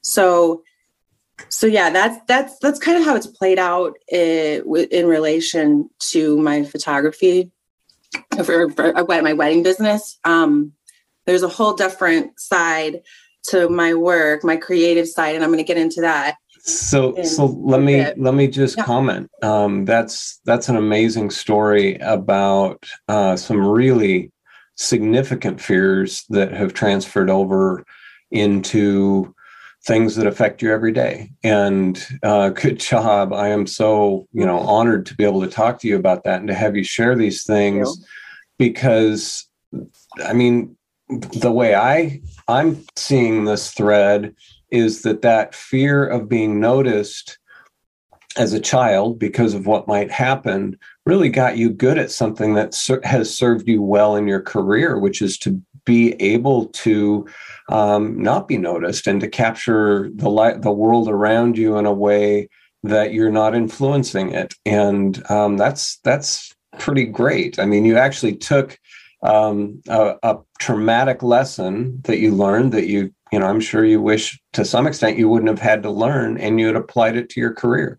So 0.00 0.62
so 1.48 1.66
yeah 1.66 1.90
that's 1.90 2.18
that's 2.26 2.58
that's 2.58 2.80
kind 2.80 2.98
of 2.98 3.04
how 3.04 3.14
it's 3.14 3.26
played 3.26 3.58
out 3.58 3.94
eh, 4.10 4.60
in, 4.60 4.88
in 4.90 5.06
relation 5.06 5.90
to 6.10 6.38
my 6.38 6.64
photography 6.64 7.52
for, 8.44 8.70
for 8.70 8.92
my 9.22 9.32
wedding 9.32 9.62
business. 9.62 10.18
Um 10.24 10.72
there's 11.26 11.42
a 11.42 11.48
whole 11.48 11.74
different 11.74 12.38
side 12.38 13.02
to 13.48 13.68
my 13.68 13.94
work 13.94 14.44
my 14.44 14.56
creative 14.56 15.08
side 15.08 15.34
and 15.34 15.44
i'm 15.44 15.50
going 15.50 15.58
to 15.58 15.64
get 15.64 15.76
into 15.76 16.00
that. 16.00 16.36
So 16.66 17.22
so 17.22 17.46
let 17.46 17.80
me 17.80 18.04
let 18.16 18.34
me 18.34 18.48
just 18.48 18.76
yeah. 18.76 18.84
comment. 18.84 19.30
Um, 19.40 19.84
that's 19.84 20.40
that's 20.44 20.68
an 20.68 20.76
amazing 20.76 21.30
story 21.30 21.94
about 21.98 22.84
uh, 23.06 23.36
some 23.36 23.64
really 23.64 24.32
significant 24.74 25.60
fears 25.60 26.24
that 26.30 26.52
have 26.52 26.74
transferred 26.74 27.30
over 27.30 27.84
into 28.32 29.32
things 29.84 30.16
that 30.16 30.26
affect 30.26 30.60
you 30.60 30.72
every 30.72 30.90
day. 30.90 31.30
And 31.44 32.04
uh, 32.24 32.48
good 32.48 32.80
job. 32.80 33.32
I 33.32 33.48
am 33.48 33.68
so 33.68 34.26
you 34.32 34.44
know 34.44 34.58
honored 34.58 35.06
to 35.06 35.14
be 35.14 35.24
able 35.24 35.42
to 35.42 35.48
talk 35.48 35.78
to 35.80 35.88
you 35.88 35.96
about 35.96 36.24
that 36.24 36.40
and 36.40 36.48
to 36.48 36.54
have 36.54 36.74
you 36.74 36.82
share 36.82 37.14
these 37.14 37.44
things 37.44 38.04
because 38.58 39.48
i 40.24 40.32
mean 40.32 40.76
the 41.08 41.52
way 41.52 41.74
i 41.74 42.20
i'm 42.48 42.84
seeing 42.96 43.44
this 43.44 43.72
thread 43.72 44.34
is 44.70 45.02
that 45.02 45.22
that 45.22 45.54
fear 45.54 46.06
of 46.06 46.28
being 46.28 46.60
noticed 46.60 47.38
as 48.36 48.52
a 48.52 48.60
child 48.60 49.18
because 49.18 49.54
of 49.54 49.66
what 49.66 49.88
might 49.88 50.10
happen 50.10 50.76
really 51.06 51.28
got 51.28 51.56
you 51.56 51.70
good 51.70 51.96
at 51.96 52.10
something 52.10 52.54
that 52.54 52.74
ser- 52.74 53.00
has 53.04 53.34
served 53.34 53.66
you 53.68 53.80
well 53.80 54.16
in 54.16 54.26
your 54.26 54.42
career 54.42 54.98
which 54.98 55.22
is 55.22 55.38
to 55.38 55.60
be 55.84 56.14
able 56.14 56.66
to 56.66 57.24
um, 57.68 58.20
not 58.20 58.48
be 58.48 58.58
noticed 58.58 59.06
and 59.06 59.20
to 59.20 59.28
capture 59.28 60.10
the 60.16 60.28
light 60.28 60.62
the 60.62 60.72
world 60.72 61.08
around 61.08 61.56
you 61.56 61.78
in 61.78 61.86
a 61.86 61.92
way 61.92 62.48
that 62.82 63.12
you're 63.12 63.30
not 63.30 63.54
influencing 63.54 64.32
it. 64.32 64.54
And 64.64 65.22
um, 65.30 65.56
that's 65.56 65.98
that's 65.98 66.54
pretty 66.78 67.04
great 67.04 67.58
i 67.58 67.64
mean 67.64 67.84
you 67.84 67.96
actually 67.96 68.34
took 68.34 68.78
um, 69.22 69.82
a, 69.88 70.16
a, 70.22 70.38
traumatic 70.60 71.22
lesson 71.22 72.00
that 72.04 72.18
you 72.18 72.34
learned 72.34 72.72
that 72.72 72.86
you 72.86 73.12
you 73.32 73.40
know, 73.40 73.46
I'm 73.46 73.60
sure 73.60 73.84
you 73.84 74.00
wish 74.00 74.40
to 74.52 74.64
some 74.64 74.86
extent 74.86 75.18
you 75.18 75.28
wouldn't 75.28 75.48
have 75.48 75.58
had 75.58 75.82
to 75.82 75.90
learn 75.90 76.38
and 76.38 76.60
you 76.60 76.66
had 76.66 76.76
applied 76.76 77.16
it 77.16 77.28
to 77.30 77.40
your 77.40 77.52
career. 77.52 77.98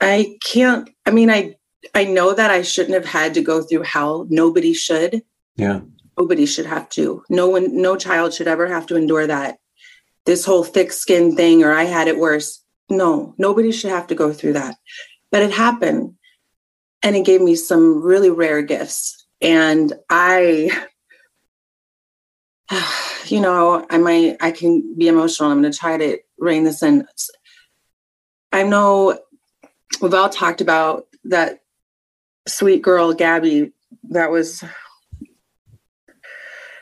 I 0.00 0.36
can't, 0.44 0.90
I 1.06 1.10
mean, 1.10 1.30
I, 1.30 1.56
I 1.94 2.04
know 2.04 2.34
that 2.34 2.50
I 2.50 2.62
shouldn't 2.62 2.94
have 2.94 3.06
had 3.06 3.34
to 3.34 3.42
go 3.42 3.62
through 3.62 3.82
hell. 3.82 4.26
Nobody 4.28 4.74
should. 4.74 5.22
Yeah. 5.56 5.80
Nobody 6.18 6.46
should 6.46 6.66
have 6.66 6.88
to. 6.90 7.22
No 7.28 7.48
one, 7.48 7.80
no 7.80 7.96
child 7.96 8.34
should 8.34 8.48
ever 8.48 8.66
have 8.66 8.86
to 8.88 8.96
endure 8.96 9.26
that. 9.26 9.58
This 10.24 10.44
whole 10.44 10.64
thick 10.64 10.92
skin 10.92 11.36
thing, 11.36 11.62
or 11.62 11.72
I 11.72 11.84
had 11.84 12.08
it 12.08 12.18
worse. 12.18 12.62
No, 12.90 13.34
nobody 13.38 13.70
should 13.72 13.90
have 13.90 14.08
to 14.08 14.14
go 14.14 14.32
through 14.32 14.54
that. 14.54 14.76
But 15.30 15.42
it 15.42 15.52
happened. 15.52 16.16
And 17.02 17.16
it 17.16 17.24
gave 17.24 17.40
me 17.40 17.54
some 17.54 18.02
really 18.02 18.30
rare 18.30 18.62
gifts. 18.62 19.26
And 19.40 19.92
I 20.10 20.70
you 23.26 23.40
know, 23.40 23.86
I 23.90 23.98
might, 23.98 24.36
I 24.40 24.50
can 24.50 24.94
be 24.96 25.08
emotional. 25.08 25.50
I'm 25.50 25.60
going 25.60 25.72
to 25.72 25.78
try 25.78 25.96
to 25.96 26.18
rein 26.38 26.64
this 26.64 26.82
in. 26.82 27.06
I 28.52 28.62
know 28.62 29.18
we've 30.00 30.14
all 30.14 30.28
talked 30.28 30.60
about 30.60 31.06
that 31.24 31.60
sweet 32.46 32.82
girl, 32.82 33.12
Gabby, 33.12 33.72
that 34.10 34.30
was 34.30 34.64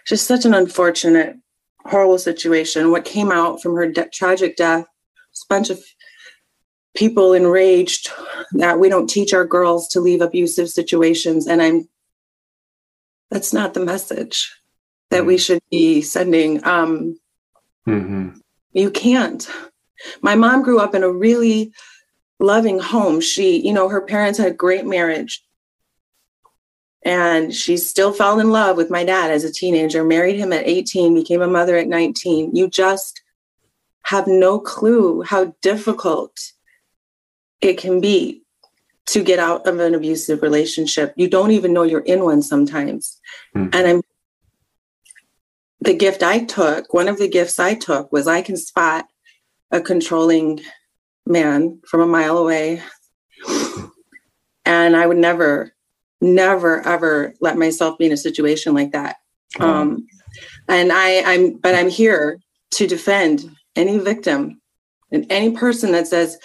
just 0.07 0.27
such 0.27 0.45
an 0.45 0.55
unfortunate, 0.55 1.37
horrible 1.85 2.19
situation. 2.19 2.91
What 2.91 3.05
came 3.05 3.33
out 3.33 3.61
from 3.61 3.75
her 3.75 3.91
de- 3.91 4.09
tragic 4.11 4.57
death, 4.57 4.85
a 4.85 5.47
bunch 5.49 5.71
of 5.71 5.83
people 6.97 7.33
enraged 7.33 8.11
that 8.53 8.79
we 8.81 8.89
don't 8.89 9.09
teach 9.09 9.33
our 9.33 9.45
girls 9.45 9.89
to 9.89 10.01
leave 10.01 10.21
abusive 10.21 10.69
situations. 10.69 11.47
And 11.47 11.63
I'm, 11.63 11.89
that's 13.31 13.53
not 13.53 13.75
the 13.75 13.85
message 13.85 14.53
that 15.11 15.19
mm-hmm. 15.19 15.27
we 15.27 15.39
should 15.39 15.63
be 15.71 16.03
sending. 16.03 16.65
Um, 16.67 17.19
mm-hmm. 17.87 18.39
You 18.73 18.91
can't. 18.91 19.49
My 20.21 20.35
mom 20.35 20.63
grew 20.63 20.81
up 20.81 20.95
in 20.95 21.03
a 21.03 21.11
really 21.11 21.73
loving 22.39 22.79
home. 22.79 23.21
She, 23.21 23.65
you 23.65 23.73
know, 23.73 23.89
her 23.89 24.03
parents 24.03 24.39
had 24.39 24.53
a 24.53 24.55
great 24.55 24.87
marriage. 24.87 25.43
And 27.05 27.55
she 27.55 27.77
still 27.77 28.13
fell 28.13 28.41
in 28.41 28.51
love 28.51 28.77
with 28.77 28.91
my 28.91 29.05
dad 29.05 29.31
as 29.31 29.45
a 29.45 29.53
teenager, 29.53 30.03
married 30.03 30.37
him 30.37 30.53
at 30.53 30.67
18, 30.67 31.15
became 31.15 31.41
a 31.41 31.47
mother 31.47 31.77
at 31.77 31.87
19. 31.87 32.57
You 32.57 32.69
just 32.69 33.23
have 34.03 34.27
no 34.27 34.59
clue 34.59 35.23
how 35.23 35.55
difficult 35.63 36.53
it 37.61 37.79
can 37.79 38.01
be 38.01 38.43
to 39.07 39.23
get 39.23 39.39
out 39.39 39.67
of 39.67 39.79
an 39.79 39.95
abusive 39.95 40.43
relationship. 40.43 41.15
You 41.17 41.29
don't 41.29 41.53
even 41.53 41.73
know 41.73 41.85
you're 41.85 42.01
in 42.01 42.25
one 42.25 42.43
sometimes. 42.43 43.21
Mm-hmm. 43.55 43.69
And 43.73 43.87
I'm 43.87 44.03
the 45.81 45.95
gift 45.95 46.23
I 46.23 46.45
took, 46.45 46.93
one 46.93 47.07
of 47.07 47.19
the 47.19 47.29
gifts 47.29 47.61
I 47.61 47.75
took 47.75 48.11
was 48.13 48.27
I 48.27 48.43
can 48.43 48.57
spot 48.57 49.07
a 49.71 49.81
controlling 49.81 50.61
man 51.27 51.81
from 51.87 52.01
a 52.01 52.07
mile 52.07 52.39
away. 52.39 52.83
And 54.65 54.97
I 54.97 55.07
would 55.07 55.19
never, 55.19 55.73
never, 56.21 56.85
ever 56.85 57.35
let 57.41 57.57
myself 57.57 57.99
be 57.99 58.07
in 58.07 58.13
a 58.13 58.17
situation 58.17 58.75
like 58.75 58.93
that. 58.93 59.17
Oh. 59.61 59.69
Um, 59.69 60.07
and 60.69 60.91
I, 60.93 61.23
I'm, 61.23 61.59
but 61.59 61.77
I'm 61.77 61.89
here 61.89 62.41
to 62.73 62.87
defend 62.89 63.49
any 63.77 63.99
victim 63.99 64.61
and 65.13 65.27
any 65.31 65.53
person 65.53 65.93
that 65.93 66.09
says 66.09 66.37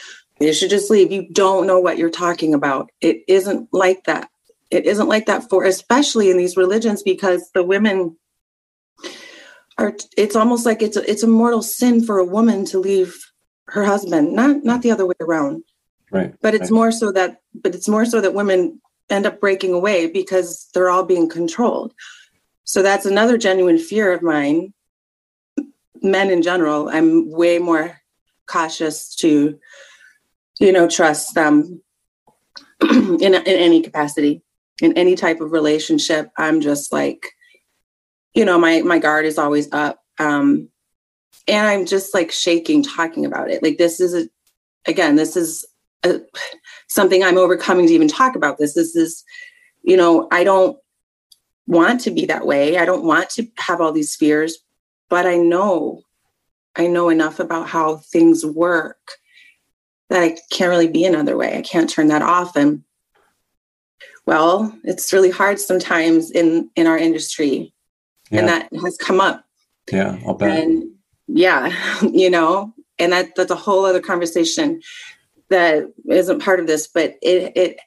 you 0.43 0.53
should 0.53 0.69
just 0.69 0.89
leave. 0.89 1.11
You 1.11 1.27
don't 1.31 1.67
know 1.67 1.79
what 1.79 1.97
you're 1.97 2.09
talking 2.09 2.53
about. 2.53 2.89
It 3.01 3.23
isn't 3.27 3.69
like 3.71 4.03
that. 4.05 4.29
It 4.69 4.85
isn't 4.85 5.07
like 5.07 5.25
that 5.25 5.49
for, 5.49 5.65
especially 5.65 6.31
in 6.31 6.37
these 6.37 6.55
religions, 6.55 7.03
because 7.03 7.51
the 7.53 7.63
women 7.63 8.15
are 9.77 9.95
it's 10.17 10.35
almost 10.35 10.65
like 10.65 10.81
it's 10.81 10.97
a, 10.97 11.09
it's 11.09 11.23
a 11.23 11.27
mortal 11.27 11.61
sin 11.61 12.03
for 12.03 12.19
a 12.19 12.25
woman 12.25 12.65
to 12.65 12.79
leave 12.79 13.31
her 13.65 13.83
husband 13.83 14.33
not 14.33 14.63
not 14.63 14.81
the 14.81 14.91
other 14.91 15.05
way 15.05 15.15
around 15.19 15.63
right 16.11 16.35
but 16.41 16.53
it's 16.53 16.63
right. 16.63 16.75
more 16.75 16.91
so 16.91 17.11
that 17.11 17.41
but 17.53 17.73
it's 17.73 17.87
more 17.87 18.05
so 18.05 18.21
that 18.21 18.33
women 18.33 18.79
end 19.09 19.25
up 19.25 19.39
breaking 19.39 19.73
away 19.73 20.07
because 20.07 20.69
they're 20.73 20.89
all 20.89 21.03
being 21.03 21.27
controlled 21.27 21.93
so 22.63 22.81
that's 22.81 23.05
another 23.05 23.37
genuine 23.37 23.77
fear 23.77 24.13
of 24.13 24.21
mine 24.21 24.73
men 26.01 26.29
in 26.29 26.41
general 26.41 26.89
i'm 26.89 27.29
way 27.31 27.57
more 27.57 27.97
cautious 28.45 29.15
to 29.15 29.57
you 30.61 30.71
know 30.71 30.87
trust 30.87 31.35
them 31.35 31.81
in, 32.81 33.33
in 33.33 33.35
any 33.35 33.81
capacity 33.81 34.41
in 34.81 34.97
any 34.97 35.15
type 35.15 35.41
of 35.41 35.51
relationship 35.51 36.31
i'm 36.37 36.61
just 36.61 36.93
like 36.93 37.27
you 38.33 38.45
know, 38.45 38.57
my 38.57 38.81
my 38.81 38.99
guard 38.99 39.25
is 39.25 39.37
always 39.37 39.71
up. 39.71 40.03
Um, 40.19 40.69
and 41.47 41.67
I'm 41.67 41.85
just 41.85 42.13
like 42.13 42.31
shaking 42.31 42.83
talking 42.83 43.25
about 43.25 43.49
it. 43.49 43.63
Like 43.63 43.77
this 43.77 43.99
is 43.99 44.13
a, 44.13 44.29
again, 44.89 45.15
this 45.15 45.35
is 45.35 45.65
a, 46.03 46.21
something 46.87 47.23
I'm 47.23 47.37
overcoming 47.37 47.87
to 47.87 47.93
even 47.93 48.07
talk 48.07 48.35
about 48.35 48.57
this. 48.57 48.73
This 48.73 48.95
is, 48.95 49.23
you 49.83 49.97
know, 49.97 50.27
I 50.31 50.43
don't 50.43 50.77
want 51.67 52.01
to 52.01 52.11
be 52.11 52.25
that 52.25 52.45
way. 52.45 52.77
I 52.77 52.85
don't 52.85 53.03
want 53.03 53.29
to 53.31 53.47
have 53.57 53.81
all 53.81 53.91
these 53.91 54.15
fears, 54.15 54.59
but 55.09 55.25
I 55.25 55.37
know, 55.37 56.01
I 56.75 56.87
know 56.87 57.09
enough 57.09 57.39
about 57.39 57.67
how 57.67 57.97
things 57.97 58.45
work 58.45 59.13
that 60.11 60.21
I 60.21 60.37
can't 60.51 60.69
really 60.69 60.89
be 60.89 61.05
another 61.05 61.37
way. 61.37 61.57
I 61.57 61.61
can't 61.61 61.89
turn 61.89 62.09
that 62.09 62.21
off. 62.21 62.57
And 62.57 62.83
well, 64.25 64.77
it's 64.83 65.13
really 65.13 65.31
hard 65.31 65.57
sometimes 65.57 66.29
in 66.29 66.69
in 66.75 66.85
our 66.85 66.97
industry 66.97 67.73
yeah. 68.29 68.39
and 68.39 68.47
that 68.49 68.69
has 68.83 68.97
come 68.97 69.21
up. 69.21 69.45
Yeah, 69.91 70.19
I'll 70.27 70.33
bet. 70.33 70.63
And 70.63 70.91
yeah, 71.27 71.73
you 72.01 72.29
know, 72.29 72.73
and 72.99 73.13
that 73.13 73.35
that's 73.35 73.51
a 73.51 73.55
whole 73.55 73.85
other 73.85 74.01
conversation 74.01 74.81
that 75.49 75.85
isn't 76.09 76.43
part 76.43 76.59
of 76.59 76.67
this, 76.67 76.87
but 76.87 77.15
it 77.21 77.53
it 77.55 77.79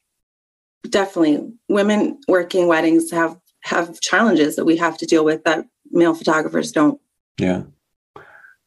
definitely 0.89 1.53
women 1.69 2.19
working 2.27 2.69
weddings 2.69 3.11
have 3.11 3.39
have 3.65 4.01
challenges 4.01 4.57
that 4.57 4.65
we 4.65 4.79
have 4.79 4.97
to 4.99 5.07
deal 5.07 5.27
with 5.27 5.45
that 5.45 5.67
male 5.91 6.15
photographers 6.15 6.73
don't. 6.73 6.99
Yeah. 7.39 7.65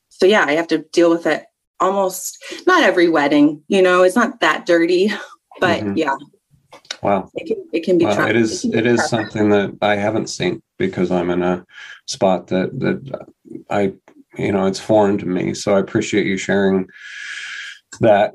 So 0.10 0.28
yeah, 0.28 0.46
I 0.46 0.54
have 0.54 0.68
to 0.68 0.80
deal 0.94 1.10
with 1.10 1.26
it 1.26 1.47
almost 1.80 2.44
not 2.66 2.84
every 2.84 3.10
wedding, 3.10 3.64
you 3.68 3.82
know, 3.82 4.04
it's 4.04 4.16
not 4.16 4.40
that 4.40 4.66
dirty, 4.66 5.12
but 5.60 5.82
mm-hmm. 5.82 5.98
yeah. 5.98 6.16
Wow. 7.02 7.30
It 7.36 7.48
can, 7.48 7.66
it 7.74 7.84
can 7.84 7.98
be 7.98 8.06
well, 8.06 8.28
it 8.28 8.36
is 8.36 8.66
it, 8.66 8.76
it 8.76 8.86
is 8.88 9.08
something 9.08 9.50
that 9.50 9.78
I 9.82 9.96
haven't 9.96 10.28
seen 10.28 10.62
because 10.78 11.12
I'm 11.12 11.30
in 11.30 11.44
a 11.44 11.66
spot 12.06 12.48
that 12.48 12.80
that 12.80 13.28
I 13.70 13.94
you 14.38 14.52
know 14.52 14.66
it's 14.66 14.80
foreign 14.80 15.18
to 15.20 15.26
me. 15.26 15.54
So 15.54 15.76
I 15.76 15.80
appreciate 15.80 16.26
you 16.26 16.38
sharing 16.38 16.88
that 18.00 18.34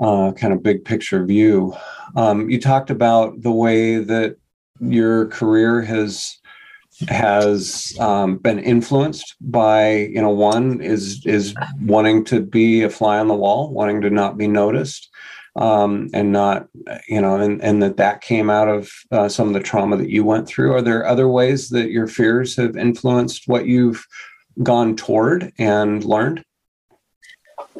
uh, 0.00 0.32
kind 0.32 0.52
of 0.52 0.62
big 0.62 0.84
picture 0.84 1.24
view. 1.24 1.74
Um, 2.16 2.48
you 2.48 2.60
talked 2.60 2.90
about 2.90 3.42
the 3.42 3.50
way 3.50 3.98
that 3.98 4.36
your 4.80 5.26
career 5.28 5.82
has 5.82 6.38
has 7.08 7.94
um, 7.98 8.36
been 8.38 8.58
influenced 8.58 9.34
by 9.40 9.96
you 9.96 10.20
know 10.20 10.30
one 10.30 10.80
is 10.80 11.24
is 11.26 11.54
wanting 11.80 12.24
to 12.24 12.40
be 12.40 12.82
a 12.82 12.90
fly 12.90 13.18
on 13.18 13.28
the 13.28 13.34
wall 13.34 13.72
wanting 13.72 14.00
to 14.00 14.10
not 14.10 14.38
be 14.38 14.46
noticed 14.46 15.10
um, 15.56 16.08
and 16.12 16.32
not 16.32 16.68
you 17.08 17.20
know 17.20 17.36
and 17.36 17.62
and 17.62 17.82
that 17.82 17.96
that 17.96 18.20
came 18.20 18.50
out 18.50 18.68
of 18.68 18.90
uh, 19.10 19.28
some 19.28 19.48
of 19.48 19.54
the 19.54 19.60
trauma 19.60 19.96
that 19.96 20.10
you 20.10 20.24
went 20.24 20.46
through. 20.46 20.72
Are 20.72 20.82
there 20.82 21.06
other 21.06 21.28
ways 21.28 21.68
that 21.70 21.90
your 21.90 22.06
fears 22.06 22.56
have 22.56 22.76
influenced 22.76 23.44
what 23.46 23.66
you've 23.66 24.06
gone 24.62 24.96
toward 24.96 25.52
and 25.58 26.04
learned? 26.04 26.44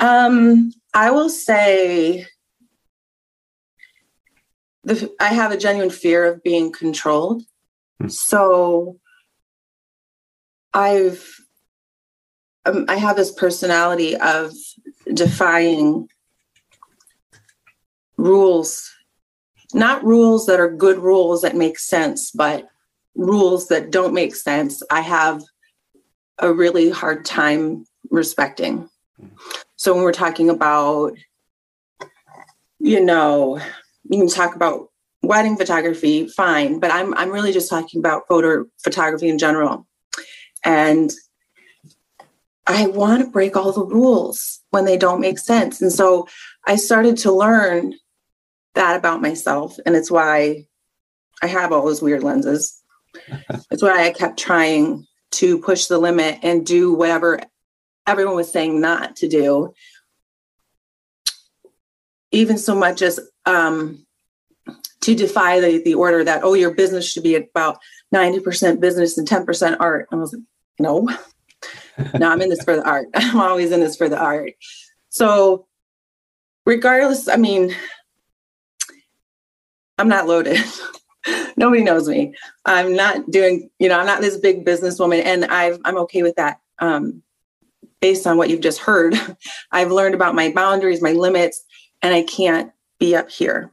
Um 0.01 0.73
i 0.93 1.11
will 1.11 1.31
say 1.31 2.27
the, 4.85 5.13
i 5.21 5.29
have 5.29 5.51
a 5.53 5.57
genuine 5.57 5.91
fear 5.91 6.25
of 6.25 6.43
being 6.43 6.73
controlled. 6.73 7.43
Hmm. 8.01 8.09
so 8.09 8.99
I've 10.75 11.41
um, 12.67 12.87
I 12.89 12.97
have 12.97 13.17
this 13.17 13.31
personality 13.31 14.17
of 14.17 14.53
defying 15.13 16.09
rules, 18.17 18.91
not 19.73 20.05
rules 20.05 20.47
that 20.47 20.61
are 20.61 20.71
good 20.71 20.99
rules 20.99 21.43
that 21.43 21.57
make 21.57 21.79
sense, 21.79 22.31
but 22.31 22.67
rules 23.15 23.69
that 23.69 23.91
don't 23.91 24.15
make 24.15 24.35
sense. 24.35 24.83
I 24.91 25.03
have 25.03 25.43
a 26.39 26.53
really 26.53 26.91
hard 26.91 27.25
time 27.25 27.85
respecting. 28.11 28.89
So 29.77 29.95
when 29.95 30.03
we're 30.03 30.13
talking 30.13 30.51
about, 30.51 31.13
you 32.81 33.05
know, 33.05 33.61
you 34.09 34.19
can 34.19 34.29
talk 34.29 34.57
about 34.57 34.89
wedding 35.23 35.57
photography, 35.57 36.29
fine, 36.29 36.81
but 36.81 36.91
I'm 36.91 37.15
I'm 37.15 37.31
really 37.31 37.53
just 37.53 37.71
talking 37.71 38.01
about 38.01 38.27
photo 38.29 38.65
photography 38.83 39.29
in 39.29 39.39
general. 39.39 39.87
And 40.65 41.13
I 42.67 42.87
want 42.87 43.23
to 43.23 43.31
break 43.31 43.57
all 43.57 43.73
the 43.73 43.85
rules 43.85 44.61
when 44.71 44.85
they 44.85 44.97
don't 44.97 45.21
make 45.21 45.39
sense. 45.39 45.83
And 45.83 45.93
so 45.93 46.27
I 46.67 46.77
started 46.77 47.19
to 47.19 47.33
learn 47.33 47.95
that 48.75 48.97
about 48.97 49.23
myself. 49.23 49.77
And 49.85 49.95
it's 49.95 50.11
why 50.11 50.67
I 51.43 51.47
have 51.47 51.73
all 51.73 51.85
those 51.85 52.03
weird 52.03 52.23
lenses. 52.23 52.83
it's 53.71 53.83
why 53.83 54.07
I 54.07 54.13
kept 54.13 54.39
trying 54.39 55.07
to 55.33 55.59
push 55.59 55.87
the 55.87 55.99
limit 55.99 56.39
and 56.43 56.65
do 56.65 56.95
whatever 56.95 57.41
everyone 58.07 58.37
was 58.37 58.51
saying 58.51 58.81
not 58.81 59.17
to 59.17 59.29
do. 59.29 59.75
Even 62.33 62.59
so 62.59 62.75
much 62.75 63.03
as 63.03 63.21
um, 63.47 64.07
to 65.03 65.15
defy 65.15 65.61
the, 65.61 65.83
the 65.85 65.95
order 65.95 66.25
that, 66.25 66.43
oh, 66.43 66.55
your 66.55 66.75
business 66.75 67.11
should 67.11 67.23
be 67.23 67.37
about 67.37 67.79
90% 68.13 68.81
business 68.81 69.19
and 69.19 69.29
10% 69.29 69.77
art. 69.81 70.09
I 70.11 70.17
was 70.17 70.33
like, 70.33 70.43
no, 70.79 71.09
no, 72.19 72.31
I'm 72.31 72.41
in 72.41 72.49
this 72.49 72.65
for 72.65 72.77
the 72.77 72.85
art. 72.85 73.09
I'm 73.15 73.41
always 73.41 73.73
in 73.73 73.81
this 73.81 73.97
for 73.97 74.09
the 74.09 74.19
art. 74.19 74.53
So, 75.09 75.67
regardless, 76.67 77.29
I 77.29 77.37
mean, 77.37 77.75
I'm 79.99 80.09
not 80.09 80.27
loaded. 80.27 80.59
Nobody 81.57 81.83
knows 81.83 82.09
me. 82.09 82.35
I'm 82.65 82.95
not 82.95 83.31
doing, 83.31 83.71
you 83.79 83.89
know, 83.89 83.99
I'm 83.99 84.07
not 84.07 84.21
this 84.21 84.37
big 84.37 84.65
businesswoman, 84.65 85.25
and 85.25 85.45
I've, 85.47 85.79
I'm 85.85 85.97
okay 85.99 86.23
with 86.23 86.37
that. 86.37 86.61
Um, 86.81 87.23
based 88.01 88.27
on 88.27 88.37
what 88.37 88.51
you've 88.51 88.61
just 88.61 88.81
heard, 88.81 89.15
I've 89.73 89.93
learned 89.93 90.15
about 90.15 90.35
my 90.35 90.53
boundaries, 90.53 91.01
my 91.01 91.13
limits, 91.13 91.65
and 92.03 92.13
I 92.13 92.23
can't 92.25 92.73
be 92.99 93.17
up 93.17 93.31
here. 93.31 93.71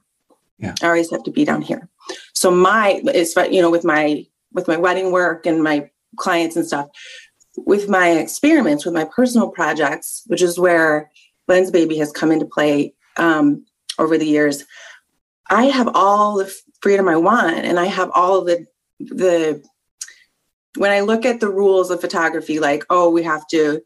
Yeah. 0.59 0.75
I 0.81 0.87
always 0.87 1.09
have 1.09 1.23
to 1.23 1.31
be 1.31 1.43
down 1.43 1.61
here. 1.61 1.89
So 2.33 2.51
my, 2.51 3.01
it's 3.05 3.35
you 3.35 3.61
know, 3.61 3.71
with 3.71 3.83
my 3.83 4.25
with 4.53 4.67
my 4.67 4.77
wedding 4.77 5.11
work 5.11 5.45
and 5.45 5.63
my 5.63 5.89
clients 6.17 6.55
and 6.55 6.65
stuff. 6.65 6.87
With 7.57 7.89
my 7.89 8.11
experiments, 8.11 8.85
with 8.85 8.93
my 8.93 9.05
personal 9.05 9.49
projects, 9.49 10.23
which 10.27 10.41
is 10.41 10.57
where 10.57 11.11
Lensbaby 11.49 11.97
has 11.97 12.11
come 12.11 12.31
into 12.31 12.45
play 12.45 12.93
um, 13.17 13.65
over 13.99 14.17
the 14.17 14.25
years, 14.25 14.65
I 15.49 15.65
have 15.65 15.89
all 15.93 16.37
the 16.37 16.53
freedom 16.81 17.07
I 17.09 17.17
want, 17.17 17.57
and 17.57 17.79
I 17.79 17.85
have 17.85 18.11
all 18.13 18.41
the 18.43 18.65
the. 18.99 19.63
When 20.77 20.91
I 20.91 21.01
look 21.01 21.25
at 21.25 21.41
the 21.41 21.49
rules 21.49 21.91
of 21.91 21.99
photography, 21.99 22.59
like 22.59 22.85
oh, 22.89 23.09
we 23.09 23.23
have 23.23 23.45
to 23.47 23.81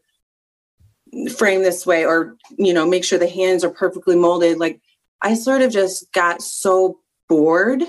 frame 1.36 1.62
this 1.62 1.84
way, 1.84 2.06
or 2.06 2.36
you 2.56 2.72
know, 2.72 2.86
make 2.86 3.04
sure 3.04 3.18
the 3.18 3.28
hands 3.28 3.64
are 3.64 3.70
perfectly 3.70 4.14
molded. 4.14 4.58
Like 4.58 4.80
I 5.20 5.34
sort 5.34 5.62
of 5.62 5.72
just 5.72 6.12
got 6.12 6.42
so 6.42 7.00
bored 7.28 7.82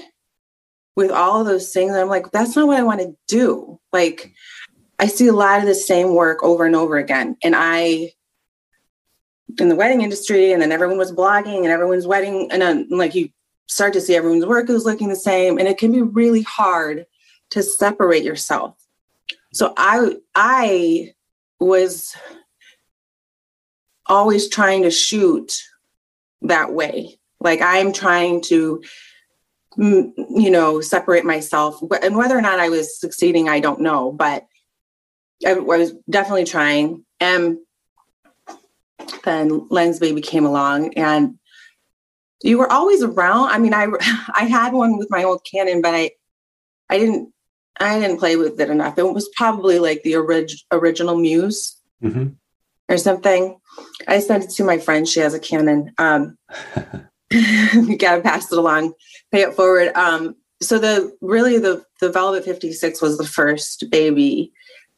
with 0.97 1.11
all 1.11 1.39
of 1.39 1.45
those 1.45 1.71
things. 1.71 1.95
I'm 1.95 2.09
like, 2.09 2.31
that's 2.31 2.55
not 2.55 2.65
what 2.65 2.77
I 2.77 2.83
want 2.83 2.99
to 3.01 3.15
do. 3.27 3.79
Like, 3.93 4.33
I 4.97 5.05
see 5.05 5.27
a 5.27 5.33
lot 5.33 5.59
of 5.59 5.67
the 5.67 5.75
same 5.75 6.15
work 6.15 6.41
over 6.41 6.65
and 6.65 6.75
over 6.75 6.97
again. 6.97 7.37
And 7.43 7.53
I, 7.55 8.13
in 9.59 9.69
the 9.69 9.75
wedding 9.75 10.01
industry, 10.01 10.51
and 10.51 10.61
then 10.61 10.71
everyone 10.71 10.97
was 10.97 11.13
blogging 11.13 11.59
and 11.59 11.67
everyone's 11.67 12.07
wedding, 12.07 12.49
and 12.51 12.63
then 12.63 12.87
like 12.89 13.13
you 13.13 13.29
start 13.67 13.93
to 13.93 14.01
see 14.01 14.15
everyone's 14.15 14.47
work 14.47 14.71
is 14.71 14.85
looking 14.85 15.09
the 15.09 15.15
same. 15.15 15.59
And 15.59 15.67
it 15.67 15.77
can 15.77 15.91
be 15.91 16.01
really 16.01 16.41
hard 16.41 17.05
to 17.51 17.61
separate 17.61 18.23
yourself. 18.23 18.75
So 19.53 19.75
I, 19.77 20.15
I 20.33 21.13
was 21.59 22.15
always 24.07 24.49
trying 24.49 24.81
to 24.81 24.91
shoot 24.91 25.61
that 26.41 26.73
way. 26.73 27.19
Like 27.39 27.61
I'm 27.61 27.93
trying 27.93 28.41
to 28.45 28.81
you 29.77 30.49
know, 30.49 30.81
separate 30.81 31.25
myself. 31.25 31.81
And 32.01 32.15
whether 32.15 32.37
or 32.37 32.41
not 32.41 32.59
I 32.59 32.69
was 32.69 32.99
succeeding, 32.99 33.47
I 33.47 33.59
don't 33.59 33.81
know, 33.81 34.11
but 34.11 34.45
I, 35.45 35.53
was 35.53 35.93
definitely 36.09 36.45
trying. 36.45 37.05
And 37.19 37.59
then 39.23 39.67
Lensbaby 39.69 40.23
came 40.23 40.45
along 40.45 40.95
and 40.95 41.37
you 42.43 42.57
were 42.57 42.71
always 42.71 43.03
around. 43.03 43.49
I 43.49 43.59
mean, 43.59 43.73
I 43.73 43.87
I 44.33 44.45
had 44.45 44.73
one 44.73 44.97
with 44.97 45.09
my 45.11 45.23
old 45.23 45.45
Canon, 45.49 45.81
but 45.81 45.93
I 45.93 46.11
I 46.89 46.97
didn't 46.97 47.33
I 47.79 47.99
didn't 47.99 48.19
play 48.19 48.35
with 48.35 48.59
it 48.59 48.69
enough. 48.69 48.97
It 48.97 49.03
was 49.03 49.29
probably 49.35 49.77
like 49.79 50.01
the 50.03 50.15
orig- 50.15 50.51
original 50.71 51.15
Muse 51.15 51.77
mm-hmm. 52.01 52.29
or 52.89 52.97
something. 52.97 53.59
I 54.07 54.19
sent 54.19 54.45
it 54.45 54.49
to 54.51 54.63
my 54.63 54.79
friend. 54.79 55.07
She 55.07 55.19
has 55.19 55.35
a 55.35 55.39
Canon. 55.39 55.93
Um, 55.99 56.37
you 57.31 57.97
gotta 57.99 58.21
pass 58.21 58.51
it 58.51 58.57
along, 58.57 58.93
pay 59.31 59.41
it 59.41 59.53
forward. 59.53 59.91
Um, 59.95 60.35
so 60.61 60.79
the 60.79 61.15
really 61.21 61.57
the 61.57 61.83
the 62.01 62.11
Velvet 62.11 62.45
56 62.45 63.01
was 63.01 63.17
the 63.17 63.25
first 63.25 63.85
baby 63.91 64.51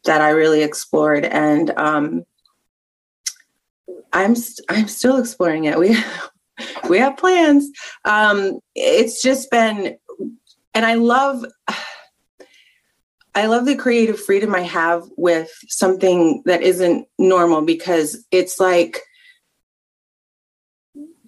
that 0.05 0.21
I 0.21 0.29
really 0.29 0.63
explored, 0.63 1.25
and 1.25 1.71
um, 1.71 2.23
I'm 4.13 4.31
i 4.31 4.33
st- 4.33 4.65
I'm 4.69 4.87
still 4.87 5.17
exploring 5.17 5.65
it. 5.65 5.77
We 5.77 5.97
we 6.89 6.99
have 6.99 7.17
plans. 7.17 7.69
Um, 8.05 8.59
it's 8.75 9.21
just 9.21 9.49
been, 9.51 9.97
and 10.73 10.85
I 10.85 10.95
love. 10.95 11.45
I 13.35 13.45
love 13.45 13.65
the 13.65 13.75
creative 13.75 14.19
freedom 14.19 14.55
I 14.55 14.61
have 14.61 15.03
with 15.15 15.49
something 15.67 16.41
that 16.45 16.63
isn't 16.63 17.07
normal 17.19 17.61
because 17.61 18.25
it's 18.31 18.59
like 18.59 18.99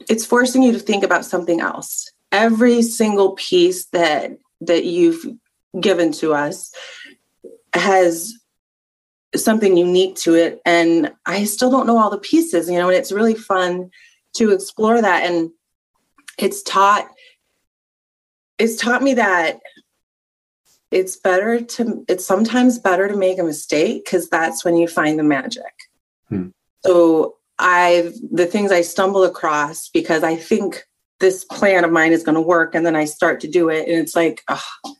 it's 0.09 0.25
forcing 0.25 0.63
you 0.63 0.71
to 0.71 0.79
think 0.79 1.03
about 1.03 1.25
something 1.25 1.61
else. 1.61 2.11
Every 2.31 2.81
single 2.81 3.33
piece 3.33 3.85
that 3.87 4.37
that 4.61 4.85
you've 4.85 5.25
given 5.79 6.11
to 6.11 6.33
us 6.33 6.73
has 7.73 8.33
something 9.35 9.77
unique 9.77 10.15
to 10.15 10.35
it 10.35 10.61
and 10.65 11.13
I 11.25 11.45
still 11.45 11.71
don't 11.71 11.87
know 11.87 11.97
all 11.97 12.09
the 12.09 12.17
pieces, 12.17 12.69
you 12.69 12.77
know, 12.77 12.89
and 12.89 12.97
it's 12.97 13.13
really 13.13 13.33
fun 13.33 13.89
to 14.33 14.51
explore 14.51 15.01
that 15.01 15.23
and 15.23 15.51
it's 16.37 16.61
taught 16.63 17.07
it's 18.57 18.75
taught 18.75 19.01
me 19.01 19.15
that 19.15 19.59
it's 20.91 21.15
better 21.15 21.61
to 21.61 22.05
it's 22.07 22.25
sometimes 22.25 22.77
better 22.77 23.07
to 23.07 23.15
make 23.15 23.39
a 23.39 23.43
mistake 23.43 24.03
because 24.05 24.29
that's 24.29 24.63
when 24.65 24.75
you 24.75 24.87
find 24.87 25.17
the 25.17 25.23
magic. 25.23 25.73
Hmm. 26.29 26.49
So 26.85 27.37
I've 27.61 28.15
the 28.31 28.47
things 28.47 28.71
I 28.71 28.81
stumble 28.81 29.23
across 29.23 29.87
because 29.89 30.23
I 30.23 30.35
think 30.35 30.83
this 31.19 31.45
plan 31.45 31.83
of 31.83 31.91
mine 31.91 32.11
is 32.11 32.23
going 32.23 32.35
to 32.35 32.41
work, 32.41 32.73
and 32.75 32.85
then 32.85 32.95
I 32.95 33.05
start 33.05 33.39
to 33.41 33.47
do 33.47 33.69
it, 33.69 33.87
and 33.87 33.97
it's 33.97 34.15
like, 34.15 34.41
oh, 34.47 34.95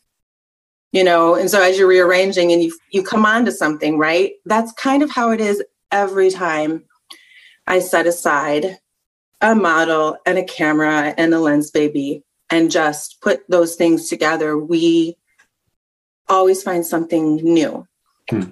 you 0.92 1.04
know. 1.04 1.36
And 1.36 1.50
so 1.50 1.62
as 1.62 1.78
you're 1.78 1.88
rearranging 1.88 2.52
and 2.52 2.64
you 2.64 2.78
you 2.92 3.04
come 3.04 3.26
on 3.26 3.46
to 3.46 3.52
something, 3.52 3.98
right? 3.98 4.34
That's 4.46 4.72
kind 4.74 5.02
of 5.02 5.10
how 5.10 5.32
it 5.32 5.42
is 5.42 5.64
every 5.92 6.30
time 6.30 6.86
I 7.66 7.80
set 7.80 8.06
aside 8.06 8.78
a 9.42 9.56
model 9.56 10.18
and 10.26 10.38
a 10.38 10.44
camera 10.44 11.16
and 11.18 11.34
a 11.34 11.38
Lensbaby 11.38 12.22
and 12.52 12.70
just 12.70 13.22
put 13.22 13.42
those 13.50 13.76
things 13.76 14.08
together. 14.08 14.56
We 14.56 15.18
always 16.30 16.62
find 16.62 16.86
something 16.86 17.38
new. 17.38 17.88
Hmm. 18.30 18.52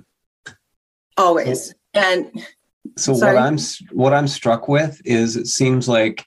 Always. 1.16 1.76
And 1.94 2.32
so 3.00 3.14
Sorry. 3.14 3.36
what 3.36 3.44
I'm 3.44 3.58
what 3.92 4.14
I'm 4.14 4.28
struck 4.28 4.68
with 4.68 5.02
is 5.06 5.36
it 5.36 5.48
seems 5.48 5.88
like 5.88 6.26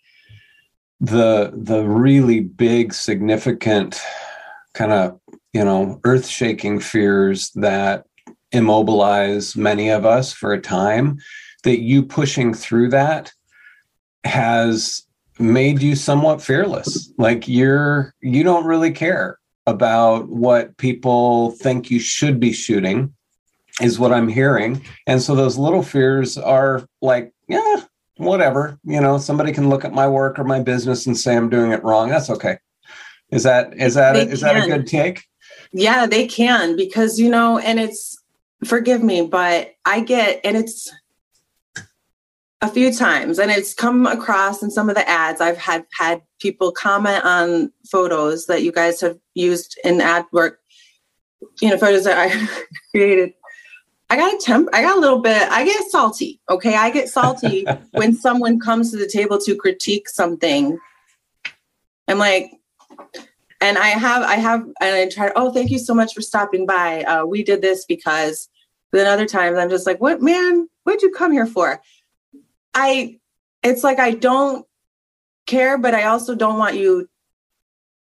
the 1.01 1.53
the 1.55 1.83
really 1.83 2.41
big 2.41 2.95
significant 2.95 4.01
kind 4.75 4.93
of 4.93 5.21
you 5.53 5.65
know, 5.65 6.01
earth 6.05 6.27
shaking 6.27 6.81
fears 6.81 7.51
that 7.51 8.07
immobilize 8.53 9.57
many 9.57 9.91
of 9.91 10.07
us 10.07 10.33
for 10.33 10.53
a 10.53 10.61
time, 10.61 11.19
that 11.65 11.81
you 11.81 12.03
pushing 12.03 12.55
through 12.55 12.89
that 12.91 13.33
has 14.25 15.03
made 15.39 15.83
you 15.83 15.95
somewhat 15.95 16.43
fearless. 16.43 17.13
Like 17.19 17.49
you're, 17.49 18.15
you 18.21 18.43
don't 18.43 18.67
really 18.67 18.93
care 18.93 19.39
about 19.67 20.29
what 20.29 20.77
people 20.77 21.53
think 21.53 21.91
you 21.91 22.01
should 22.01 22.41
be 22.41 22.53
shooting, 22.53 23.15
is 23.81 23.99
what 23.99 24.13
I'm 24.13 24.29
hearing. 24.29 24.85
And 25.07 25.23
so 25.23 25.35
those 25.35 25.57
little 25.57 25.83
fears 25.83 26.37
are 26.37 26.87
like, 27.01 27.33
yeah, 27.49 27.85
whatever. 28.17 28.79
You 28.85 29.01
know, 29.01 29.19
somebody 29.19 29.53
can 29.53 29.69
look 29.69 29.85
at 29.85 29.93
my 29.93 30.09
work 30.09 30.39
or 30.39 30.45
my 30.45 30.61
business 30.61 31.07
and 31.07 31.17
say 31.17 31.37
I'm 31.37 31.49
doing 31.49 31.73
it 31.73 31.83
wrong. 31.83 32.09
That's 32.09 32.31
okay. 32.31 32.59
Is 33.31 33.45
that 33.45 33.75
is 33.79 33.95
that 33.95 34.17
a, 34.17 34.29
is 34.29 34.41
that 34.43 34.63
a 34.63 34.69
good 34.69 34.87
take? 34.87 35.25
Yeah, 35.73 36.07
they 36.07 36.27
can 36.27 36.77
because 36.77 37.19
you 37.19 37.31
know, 37.31 37.59
and 37.59 37.81
it's 37.81 38.19
forgive 38.65 39.03
me, 39.03 39.27
but 39.27 39.73
I 39.87 40.01
get 40.01 40.41
and 40.45 40.57
it's 40.57 40.93
a 42.63 42.69
few 42.69 42.93
times 42.93 43.41
and 43.41 43.51
it's 43.51 43.75
come 43.75 44.07
across 44.07 44.63
in 44.63 44.71
some 44.71 44.89
of 44.89 44.95
the 44.95 45.07
ads 45.09 45.41
i've 45.41 45.59
had 45.59 45.85
had 45.99 46.23
people 46.41 46.71
comment 46.71 47.25
on 47.25 47.73
photos 47.91 48.47
that 48.47 48.63
you 48.63 48.71
guys 48.71 49.01
have 49.01 49.19
used 49.35 49.79
in 49.83 50.01
ad 50.01 50.25
work 50.33 50.61
you 51.61 51.69
know 51.69 51.77
photos 51.77 52.05
that 52.05 52.17
i 52.17 52.49
created 52.93 53.35
i 54.13 54.17
got 54.17 54.35
a 54.35 54.39
temp 54.39 54.69
i 54.73 54.83
got 54.83 54.97
a 54.97 55.01
little 55.01 55.21
bit 55.21 55.43
i 55.51 55.65
get 55.65 55.91
salty 55.91 56.41
okay? 56.49 56.77
I 56.77 56.91
get 56.91 57.09
salty 57.09 57.67
when 57.93 58.15
someone 58.15 58.61
comes 58.61 58.91
to 58.91 58.99
the 58.99 59.07
table 59.07 59.39
to 59.39 59.57
critique 59.57 60.09
something. 60.09 60.79
I'm 62.09 62.19
like 62.19 62.53
and 63.61 63.79
i 63.79 63.89
have 63.89 64.23
i 64.25 64.35
have 64.35 64.61
and 64.81 64.97
i 64.97 65.09
try 65.09 65.31
oh 65.37 65.53
thank 65.53 65.71
you 65.71 65.79
so 65.79 65.95
much 65.95 66.15
for 66.15 66.21
stopping 66.21 66.67
by. 66.67 67.03
Uh, 67.05 67.25
we 67.25 67.43
did 67.43 67.63
this 67.63 67.85
because 67.87 68.49
then 68.93 69.07
other 69.07 69.27
times 69.27 69.57
i'm 69.57 69.71
just 69.71 69.87
like 69.87 70.01
what 70.01 70.21
man 70.21 70.69
what'd 70.85 71.03
you 71.03 71.11
come 71.11 71.33
here 71.33 71.47
for? 71.47 71.81
I 72.75 73.19
it's 73.63 73.85
like 73.85 73.99
I 73.99 74.13
don't 74.13 74.67
care, 75.47 75.79
but 75.79 75.95
I 75.95 76.05
also 76.05 76.35
don't 76.35 76.59
want 76.59 76.77
you 76.77 77.09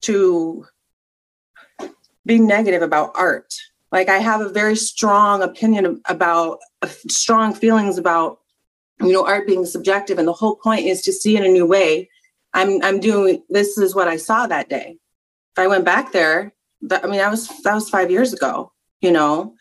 to 0.03 0.67
be 2.27 2.39
negative 2.39 2.83
about 2.83 3.13
art. 3.15 3.55
Like 3.91 4.09
I 4.09 4.19
have 4.19 4.41
a 4.41 4.49
very 4.49 4.77
strong 4.77 5.43
opinion 5.43 6.01
about 6.07 6.59
uh, 6.83 6.89
strong 7.09 7.55
feelings 7.55 7.99
about 7.99 8.41
you 9.01 9.13
know 9.13 9.27
art 9.27 9.47
being 9.47 9.65
subjective, 9.65 10.19
and 10.19 10.29
the 10.29 10.33
whole 10.33 10.57
point 10.57 10.87
is 10.87 11.03
to 11.03 11.13
see 11.13 11.37
in 11.37 11.45
a 11.45 11.49
new 11.49 11.67
way. 11.67 12.09
I'm 12.55 12.83
I'm 12.83 13.01
doing 13.01 13.43
this 13.49 13.79
is 13.79 13.95
what 13.95 14.09
I 14.09 14.17
saw 14.17 14.47
that 14.47 14.69
day. 14.69 14.97
If 15.57 15.59
I 15.59 15.67
went 15.67 15.85
back 15.85 16.13
there, 16.13 16.55
that, 16.83 17.05
I 17.05 17.09
mean 17.09 17.19
that 17.19 17.31
was 17.31 17.49
that 17.63 17.75
was 17.75 17.89
five 17.89 18.11
years 18.11 18.33
ago. 18.33 18.73
You 19.01 19.13
know, 19.13 19.55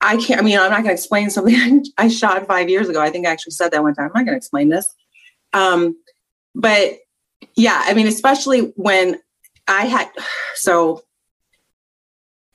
I 0.00 0.16
can't, 0.16 0.40
I 0.40 0.44
mean, 0.44 0.58
I'm 0.58 0.70
not 0.70 0.78
going 0.78 0.86
to 0.86 0.92
explain 0.92 1.30
something 1.30 1.84
I 1.98 2.08
shot 2.08 2.46
five 2.46 2.68
years 2.68 2.88
ago. 2.88 3.00
I 3.00 3.10
think 3.10 3.26
I 3.26 3.30
actually 3.30 3.52
said 3.52 3.72
that 3.72 3.82
one 3.82 3.94
time. 3.94 4.06
I'm 4.06 4.20
not 4.20 4.26
going 4.26 4.34
to 4.34 4.36
explain 4.36 4.68
this. 4.68 4.94
Um, 5.52 5.96
but 6.54 6.98
yeah, 7.56 7.82
I 7.84 7.94
mean, 7.94 8.06
especially 8.06 8.72
when 8.76 9.16
I 9.66 9.86
had, 9.86 10.08
so 10.54 11.02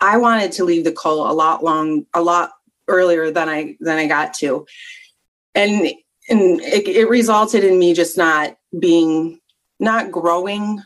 I 0.03 0.17
wanted 0.17 0.51
to 0.53 0.65
leave 0.65 0.83
the 0.83 0.91
cult 0.91 1.29
a 1.29 1.33
lot 1.33 1.63
long, 1.63 2.05
a 2.13 2.21
lot 2.21 2.51
earlier 2.89 3.31
than 3.31 3.47
I, 3.47 3.77
than 3.79 3.97
I 3.97 4.07
got 4.07 4.33
to. 4.35 4.65
And, 5.55 5.87
and 6.29 6.61
it, 6.61 6.87
it 6.87 7.09
resulted 7.09 7.63
in 7.63 7.79
me 7.79 7.93
just 7.93 8.17
not 8.17 8.57
being, 8.77 9.39
not 9.79 10.11
growing 10.11 10.81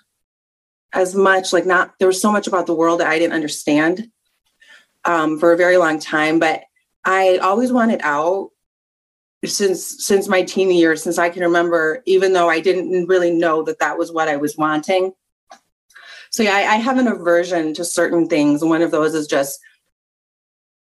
as 0.93 1.15
much, 1.15 1.51
like 1.51 1.65
not, 1.65 1.95
there 1.97 2.07
was 2.07 2.21
so 2.21 2.31
much 2.31 2.47
about 2.47 2.67
the 2.67 2.75
world 2.75 2.99
that 2.99 3.07
I 3.07 3.17
didn't 3.17 3.33
understand 3.33 4.11
um, 5.03 5.39
for 5.39 5.51
a 5.51 5.57
very 5.57 5.77
long 5.77 5.99
time, 5.99 6.37
but 6.37 6.63
I 7.03 7.37
always 7.37 7.71
wanted 7.71 8.01
out 8.03 8.51
since 9.45 10.05
since 10.05 10.27
my 10.27 10.43
teen 10.43 10.71
years, 10.71 11.01
since 11.01 11.17
I 11.17 11.29
can 11.29 11.43
remember, 11.43 12.01
even 12.05 12.33
though 12.33 12.49
I 12.49 12.59
didn't 12.59 13.07
really 13.07 13.31
know 13.31 13.63
that 13.63 13.79
that 13.79 13.97
was 13.97 14.11
what 14.11 14.27
I 14.27 14.37
was 14.37 14.57
wanting. 14.57 15.13
So 16.31 16.43
yeah, 16.43 16.55
I, 16.55 16.59
I 16.59 16.75
have 16.75 16.97
an 16.97 17.07
aversion 17.07 17.73
to 17.75 17.85
certain 17.85 18.27
things. 18.27 18.63
One 18.63 18.81
of 18.81 18.91
those 18.91 19.13
is 19.13 19.27
just 19.27 19.59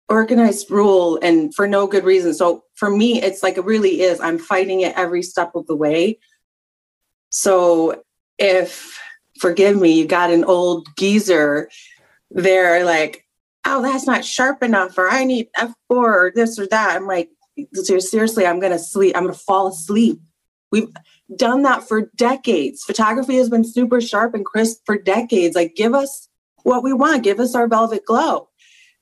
organized 0.07 0.69
rule 0.69 1.19
and 1.21 1.53
for 1.53 1.67
no 1.67 1.87
good 1.87 2.03
reason. 2.03 2.33
So 2.33 2.63
for 2.75 2.89
me, 2.89 3.21
it's 3.21 3.41
like 3.41 3.57
it 3.57 3.65
really 3.65 4.01
is. 4.01 4.19
I'm 4.19 4.37
fighting 4.37 4.81
it 4.81 4.95
every 4.95 5.23
step 5.23 5.55
of 5.55 5.67
the 5.67 5.75
way. 5.75 6.19
So 7.29 8.03
if 8.37 8.99
forgive 9.39 9.79
me, 9.79 9.91
you 9.91 10.07
got 10.07 10.31
an 10.31 10.43
old 10.43 10.87
geezer 10.95 11.69
there, 12.31 12.85
like 12.85 13.25
oh, 13.65 13.81
that's 13.81 14.05
not 14.05 14.23
sharp 14.23 14.63
enough, 14.63 14.97
or 14.97 15.09
I 15.09 15.23
need 15.23 15.47
F4 15.57 15.73
or 15.89 16.31
this 16.33 16.59
or 16.59 16.67
that. 16.67 16.95
I'm 16.95 17.07
like, 17.07 17.29
seriously, 17.73 18.45
I'm 18.45 18.59
going 18.59 18.71
to 18.71 18.79
sleep. 18.79 19.15
I'm 19.15 19.23
going 19.23 19.33
to 19.33 19.39
fall 19.39 19.67
asleep. 19.67 20.21
We've 20.71 20.89
done 21.35 21.63
that 21.63 21.87
for 21.87 22.09
decades. 22.15 22.83
Photography 22.83 23.37
has 23.37 23.49
been 23.49 23.63
super 23.63 24.01
sharp 24.01 24.33
and 24.33 24.45
crisp 24.45 24.81
for 24.85 24.97
decades. 24.97 25.55
Like, 25.55 25.75
give 25.75 25.93
us 25.93 26.29
what 26.63 26.83
we 26.83 26.93
want, 26.93 27.23
give 27.23 27.39
us 27.39 27.55
our 27.55 27.67
velvet 27.67 28.05
glow. 28.05 28.49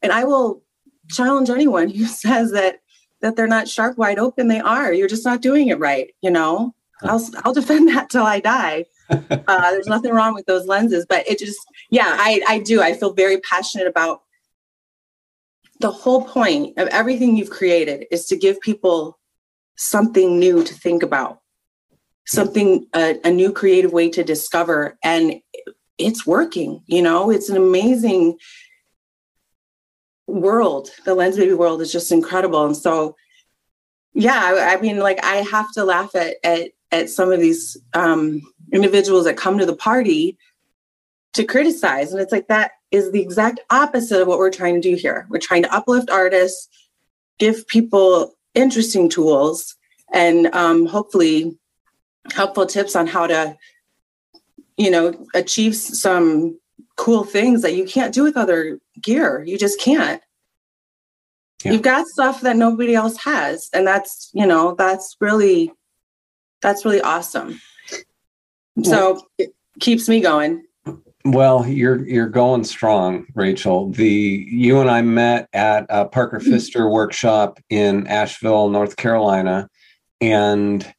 And 0.01 0.11
I 0.11 0.25
will 0.25 0.63
challenge 1.09 1.49
anyone 1.49 1.89
who 1.89 2.05
says 2.23 2.51
that 2.51 2.79
that 3.21 3.37
they're 3.37 3.47
not 3.47 3.69
sharp 3.69 3.97
wide 3.97 4.19
open. 4.19 4.49
They 4.49 4.59
are. 4.59 4.91
You're 4.91 5.07
just 5.07 5.25
not 5.25 5.41
doing 5.41 5.69
it 5.69 5.79
right 5.79 6.11
you 6.21 6.29
know? 6.31 6.75
I'll 7.01 7.25
i'll 7.43 7.53
defend 7.53 7.89
that 7.95 8.09
till 8.09 8.23
i 8.23 8.39
die. 8.39 8.85
Uh, 9.09 9.71
there's 9.71 9.85
nothing 9.85 10.11
wrong 10.11 10.33
with 10.33 10.45
those 10.45 10.65
lenses 10.65 11.05
but 11.07 11.27
it 11.27 11.37
just 11.37 11.59
yeah 11.91 12.15
i 12.19 12.41
i 12.47 12.59
do. 12.59 12.81
I 12.81 12.93
feel 12.93 13.13
very 13.13 13.37
passionate 13.41 13.85
about 13.85 14.21
the 15.81 15.91
whole 15.91 16.23
point 16.23 16.77
of 16.79 16.87
everything 16.87 17.35
you've 17.35 17.49
created 17.49 18.07
is 18.09 18.25
to 18.27 18.37
give 18.37 18.59
people 18.61 19.19
something 19.75 20.39
new 20.39 20.63
to 20.63 20.73
think 20.73 21.03
about 21.03 21.42
something 22.25 22.87
a, 22.95 23.19
a, 23.25 23.31
new 23.31 23.51
creative 23.51 23.91
way 23.91 24.09
to 24.09 24.23
discover 24.23 24.97
and 25.03 25.41
it's 25.97 26.25
working 26.25 26.81
you 26.87 27.01
know 27.01 27.29
it's 27.29 27.49
an 27.49 27.57
amazing 27.57 28.37
world 30.27 30.89
the 31.05 31.15
Lensbaby 31.15 31.57
world 31.57 31.81
is 31.81 31.91
just 31.91 32.11
incredible 32.11 32.65
and 32.65 32.77
so 32.77 33.15
yeah 34.13 34.41
i, 34.41 34.75
I 34.75 34.81
mean 34.81 34.99
like 34.99 35.23
i 35.23 35.37
have 35.37 35.71
to 35.73 35.83
laugh 35.83 36.15
at 36.15 36.37
at, 36.43 36.71
at 36.91 37.09
some 37.09 37.31
of 37.31 37.39
these 37.39 37.77
um, 37.93 38.41
individuals 38.71 39.25
that 39.25 39.37
come 39.37 39.57
to 39.57 39.65
the 39.65 39.75
party 39.75 40.37
to 41.33 41.43
criticize 41.43 42.13
and 42.13 42.21
it's 42.21 42.31
like 42.31 42.47
that 42.47 42.71
is 42.93 43.11
the 43.11 43.19
exact 43.19 43.59
opposite 43.71 44.21
of 44.21 44.27
what 44.27 44.37
we're 44.37 44.51
trying 44.51 44.75
to 44.75 44.89
do 44.89 44.95
here. 44.95 45.25
We're 45.27 45.39
trying 45.39 45.63
to 45.63 45.75
uplift 45.75 46.11
artists, 46.11 46.69
give 47.39 47.67
people 47.67 48.35
interesting 48.53 49.09
tools, 49.09 49.75
and 50.13 50.45
um, 50.53 50.85
hopefully 50.85 51.57
helpful 52.31 52.65
tips 52.65 52.95
on 52.95 53.07
how 53.07 53.27
to, 53.27 53.57
you 54.77 54.89
know, 54.89 55.13
achieve 55.33 55.75
some 55.75 56.59
cool 56.95 57.23
things 57.23 57.61
that 57.61 57.75
you 57.75 57.85
can't 57.85 58.13
do 58.13 58.23
with 58.23 58.37
other 58.37 58.79
gear. 59.01 59.43
You 59.43 59.57
just 59.57 59.79
can't. 59.79 60.21
Yeah. 61.63 61.73
You've 61.73 61.81
got 61.81 62.07
stuff 62.07 62.41
that 62.41 62.57
nobody 62.57 62.93
else 62.93 63.17
has, 63.23 63.69
and 63.73 63.87
that's 63.87 64.29
you 64.33 64.45
know 64.45 64.75
that's 64.75 65.15
really 65.21 65.71
that's 66.61 66.83
really 66.83 67.01
awesome. 67.01 67.61
So 68.83 69.21
it 69.37 69.53
keeps 69.79 70.09
me 70.09 70.19
going. 70.19 70.63
Well, 71.25 71.65
you're 71.65 72.05
you're 72.05 72.27
going 72.27 72.65
strong, 72.65 73.27
Rachel. 73.33 73.89
The 73.91 74.45
you 74.49 74.81
and 74.81 74.89
I 74.89 75.01
met 75.01 75.47
at 75.53 75.85
a 75.89 76.05
Parker 76.05 76.39
mm-hmm. 76.39 76.89
Workshop 76.89 77.59
in 77.69 78.07
Asheville, 78.07 78.69
North 78.69 78.97
Carolina, 78.97 79.69
and 80.19 80.93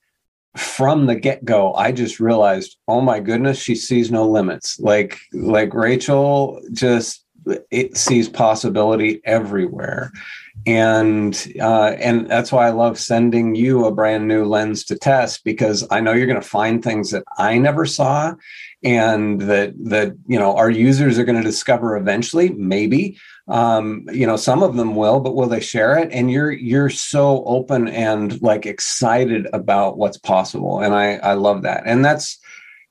from 0.57 1.07
the 1.07 1.15
get-go, 1.15 1.75
I 1.75 1.93
just 1.93 2.21
realized, 2.21 2.77
oh 2.87 3.01
my 3.01 3.21
goodness, 3.21 3.59
she 3.59 3.75
sees 3.75 4.11
no 4.11 4.29
limits. 4.29 4.79
Like 4.81 5.19
like 5.33 5.75
Rachel 5.75 6.61
just 6.73 7.25
it 7.71 7.97
sees 7.97 8.29
possibility 8.29 9.21
everywhere 9.25 10.11
and 10.67 11.53
uh, 11.61 11.95
and 11.99 12.29
that's 12.29 12.51
why 12.51 12.67
I 12.67 12.71
love 12.71 12.99
sending 12.99 13.55
you 13.55 13.85
a 13.85 13.93
brand 13.93 14.29
new 14.29 14.45
lens 14.45 14.85
to 14.85 14.97
test 14.97 15.45
because 15.45 15.87
I 15.91 16.01
know 16.01 16.13
you're 16.13 16.27
going 16.27 16.41
to 16.41 16.49
find 16.49 16.83
things 16.83 17.11
that 17.11 17.25
I 17.37 17.59
never 17.59 17.85
saw, 17.85 18.35
and 18.83 19.43
that 19.43 19.75
that 19.85 20.17
you 20.27 20.39
know 20.39 20.57
our 20.57 20.71
users 20.71 21.19
are 21.19 21.25
going 21.25 21.37
to 21.37 21.45
discover 21.45 21.97
eventually. 21.97 22.51
Maybe 22.51 23.19
um, 23.49 24.07
you 24.13 24.27
know 24.27 24.37
some 24.37 24.63
of 24.63 24.77
them 24.77 24.97
will, 24.97 25.21
but 25.21 25.35
will 25.35 25.49
they 25.49 25.61
share 25.61 25.99
it? 25.99 26.11
And 26.13 26.31
you're 26.31 26.53
you're 26.53 26.91
so 26.91 27.45
open 27.45 27.89
and 27.89 28.41
like 28.41 28.67
excited 28.67 29.47
about 29.53 29.99
what's 29.99 30.19
possible, 30.19 30.81
and 30.81 30.95
I 30.95 31.17
I 31.17 31.35
love 31.35 31.63
that, 31.63 31.83
and 31.85 32.05
that's 32.05 32.39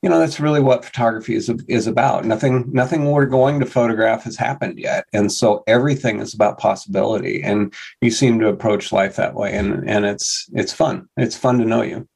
you 0.04 0.10
know 0.10 0.18
that's 0.18 0.38
really 0.38 0.60
what 0.60 0.84
photography 0.84 1.34
is 1.34 1.50
is 1.66 1.86
about. 1.86 2.26
Nothing 2.26 2.68
nothing 2.70 3.06
we're 3.06 3.24
going 3.24 3.58
to 3.60 3.66
photograph 3.66 4.24
has 4.24 4.36
happened 4.36 4.78
yet 4.78 5.06
and 5.14 5.32
so 5.32 5.64
everything 5.66 6.20
is 6.20 6.34
about 6.34 6.58
possibility 6.58 7.42
and 7.42 7.72
you 8.02 8.10
seem 8.10 8.38
to 8.40 8.48
approach 8.48 8.92
life 8.92 9.16
that 9.16 9.34
way 9.34 9.56
and 9.56 9.88
and 9.88 10.04
it's 10.04 10.46
it's 10.52 10.74
fun. 10.74 11.08
It's 11.16 11.38
fun 11.38 11.58
to 11.58 11.64
know 11.64 11.80
you. 11.80 12.06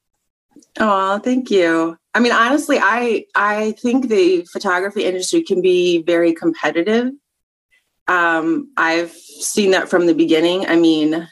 Oh 0.79 1.19
thank 1.21 1.51
you. 1.51 1.97
I 2.13 2.21
mean 2.21 2.33
honestly 2.33 2.79
i 2.79 3.25
i 3.35 3.73
think 3.81 4.09
the 4.09 4.47
photography 4.53 5.05
industry 5.05 5.43
can 5.43 5.63
be 5.63 6.03
very 6.03 6.35
competitive 6.35 7.13
Um, 8.09 8.73
I've 8.77 9.13
seen 9.13 9.73
that 9.73 9.89
from 9.89 10.07
the 10.07 10.15
beginning. 10.15 10.67
I 10.67 10.77
mean, 10.77 11.29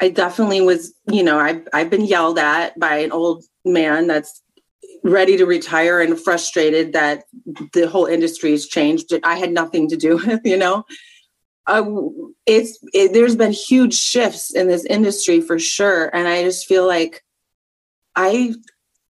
I 0.00 0.08
definitely 0.08 0.60
was, 0.60 0.94
you 1.10 1.24
know, 1.24 1.38
I've 1.38 1.66
I've 1.72 1.90
been 1.90 2.04
yelled 2.04 2.38
at 2.38 2.78
by 2.78 2.98
an 2.98 3.10
old 3.10 3.44
man 3.64 4.06
that's 4.06 4.42
ready 5.02 5.36
to 5.36 5.46
retire 5.46 6.00
and 6.00 6.18
frustrated 6.18 6.92
that 6.92 7.24
the 7.72 7.88
whole 7.88 8.06
industry 8.06 8.52
has 8.52 8.66
changed. 8.66 9.12
I 9.24 9.36
had 9.36 9.50
nothing 9.50 9.88
to 9.88 9.96
do 9.96 10.16
with, 10.26 10.40
you 10.44 10.56
know. 10.56 10.84
Uh, 11.66 11.84
it's 12.46 12.78
it, 12.94 13.12
there's 13.12 13.36
been 13.36 13.52
huge 13.52 13.94
shifts 13.94 14.54
in 14.54 14.68
this 14.68 14.84
industry 14.86 15.40
for 15.40 15.58
sure, 15.58 16.08
and 16.14 16.26
I 16.26 16.42
just 16.42 16.66
feel 16.66 16.86
like 16.86 17.22
I 18.16 18.54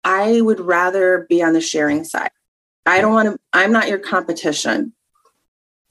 I 0.04 0.40
would 0.40 0.60
rather 0.60 1.26
be 1.28 1.44
on 1.44 1.54
the 1.54 1.60
sharing 1.60 2.04
side. 2.04 2.32
I 2.86 3.02
don't 3.02 3.14
want 3.14 3.30
to. 3.30 3.40
I'm 3.52 3.72
not 3.72 3.90
your 3.90 4.00
competition. 4.00 4.94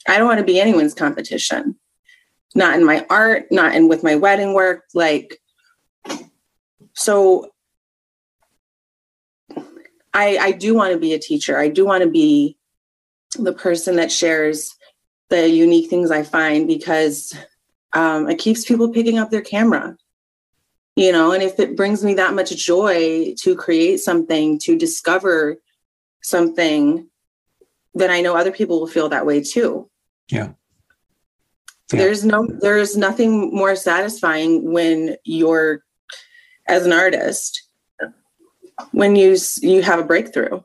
I 0.06 0.18
don't 0.18 0.28
want 0.28 0.38
to 0.38 0.44
be 0.44 0.60
anyone's 0.60 0.94
competition 0.94 1.76
not 2.54 2.76
in 2.76 2.84
my 2.84 3.04
art, 3.10 3.50
not 3.50 3.74
in 3.74 3.88
with 3.88 4.02
my 4.02 4.14
wedding 4.14 4.54
work. 4.54 4.84
Like, 4.94 5.40
so 6.94 7.50
I, 10.12 10.38
I 10.38 10.52
do 10.52 10.74
want 10.74 10.92
to 10.92 10.98
be 10.98 11.14
a 11.14 11.18
teacher. 11.18 11.58
I 11.58 11.68
do 11.68 11.84
want 11.84 12.04
to 12.04 12.10
be 12.10 12.56
the 13.36 13.52
person 13.52 13.96
that 13.96 14.12
shares 14.12 14.74
the 15.30 15.48
unique 15.48 15.90
things 15.90 16.10
I 16.10 16.22
find 16.22 16.68
because 16.68 17.36
um, 17.92 18.30
it 18.30 18.38
keeps 18.38 18.64
people 18.64 18.92
picking 18.92 19.18
up 19.18 19.30
their 19.30 19.42
camera. 19.42 19.96
You 20.96 21.10
know, 21.10 21.32
and 21.32 21.42
if 21.42 21.58
it 21.58 21.76
brings 21.76 22.04
me 22.04 22.14
that 22.14 22.34
much 22.34 22.54
joy 22.54 23.34
to 23.40 23.56
create 23.56 23.98
something, 23.98 24.60
to 24.60 24.78
discover 24.78 25.56
something, 26.22 27.08
then 27.94 28.10
I 28.12 28.20
know 28.20 28.36
other 28.36 28.52
people 28.52 28.78
will 28.78 28.86
feel 28.86 29.08
that 29.08 29.26
way 29.26 29.42
too. 29.42 29.90
Yeah. 30.30 30.52
Yeah. 31.92 31.98
There's 31.98 32.24
no 32.24 32.48
there's 32.60 32.96
nothing 32.96 33.54
more 33.54 33.76
satisfying 33.76 34.72
when 34.72 35.16
you're 35.24 35.84
as 36.66 36.86
an 36.86 36.92
artist 36.92 37.68
when 38.92 39.16
you 39.16 39.36
you 39.60 39.82
have 39.82 39.98
a 39.98 40.04
breakthrough 40.04 40.60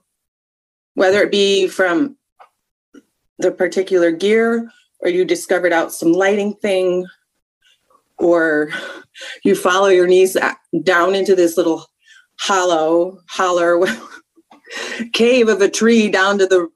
whether 0.95 1.22
it 1.22 1.32
be 1.32 1.67
from 1.67 2.17
the 3.38 3.52
particular 3.52 4.12
gear 4.12 4.69
or 5.00 5.10
you 5.10 5.24
discovered 5.24 5.72
out 5.72 5.93
some 5.93 6.12
lighting 6.12 6.54
thing 6.56 7.06
or 8.17 8.69
you 9.43 9.56
follow 9.56 9.88
your 9.88 10.08
knees 10.08 10.36
down 10.84 11.15
into 11.15 11.36
this 11.36 11.58
little 11.58 11.86
hollow 12.39 13.19
holler 13.30 13.86
cave 15.13 15.48
of 15.48 15.62
a 15.62 15.69
tree 15.69 16.10
down 16.10 16.38
to 16.38 16.48
the 16.48 16.67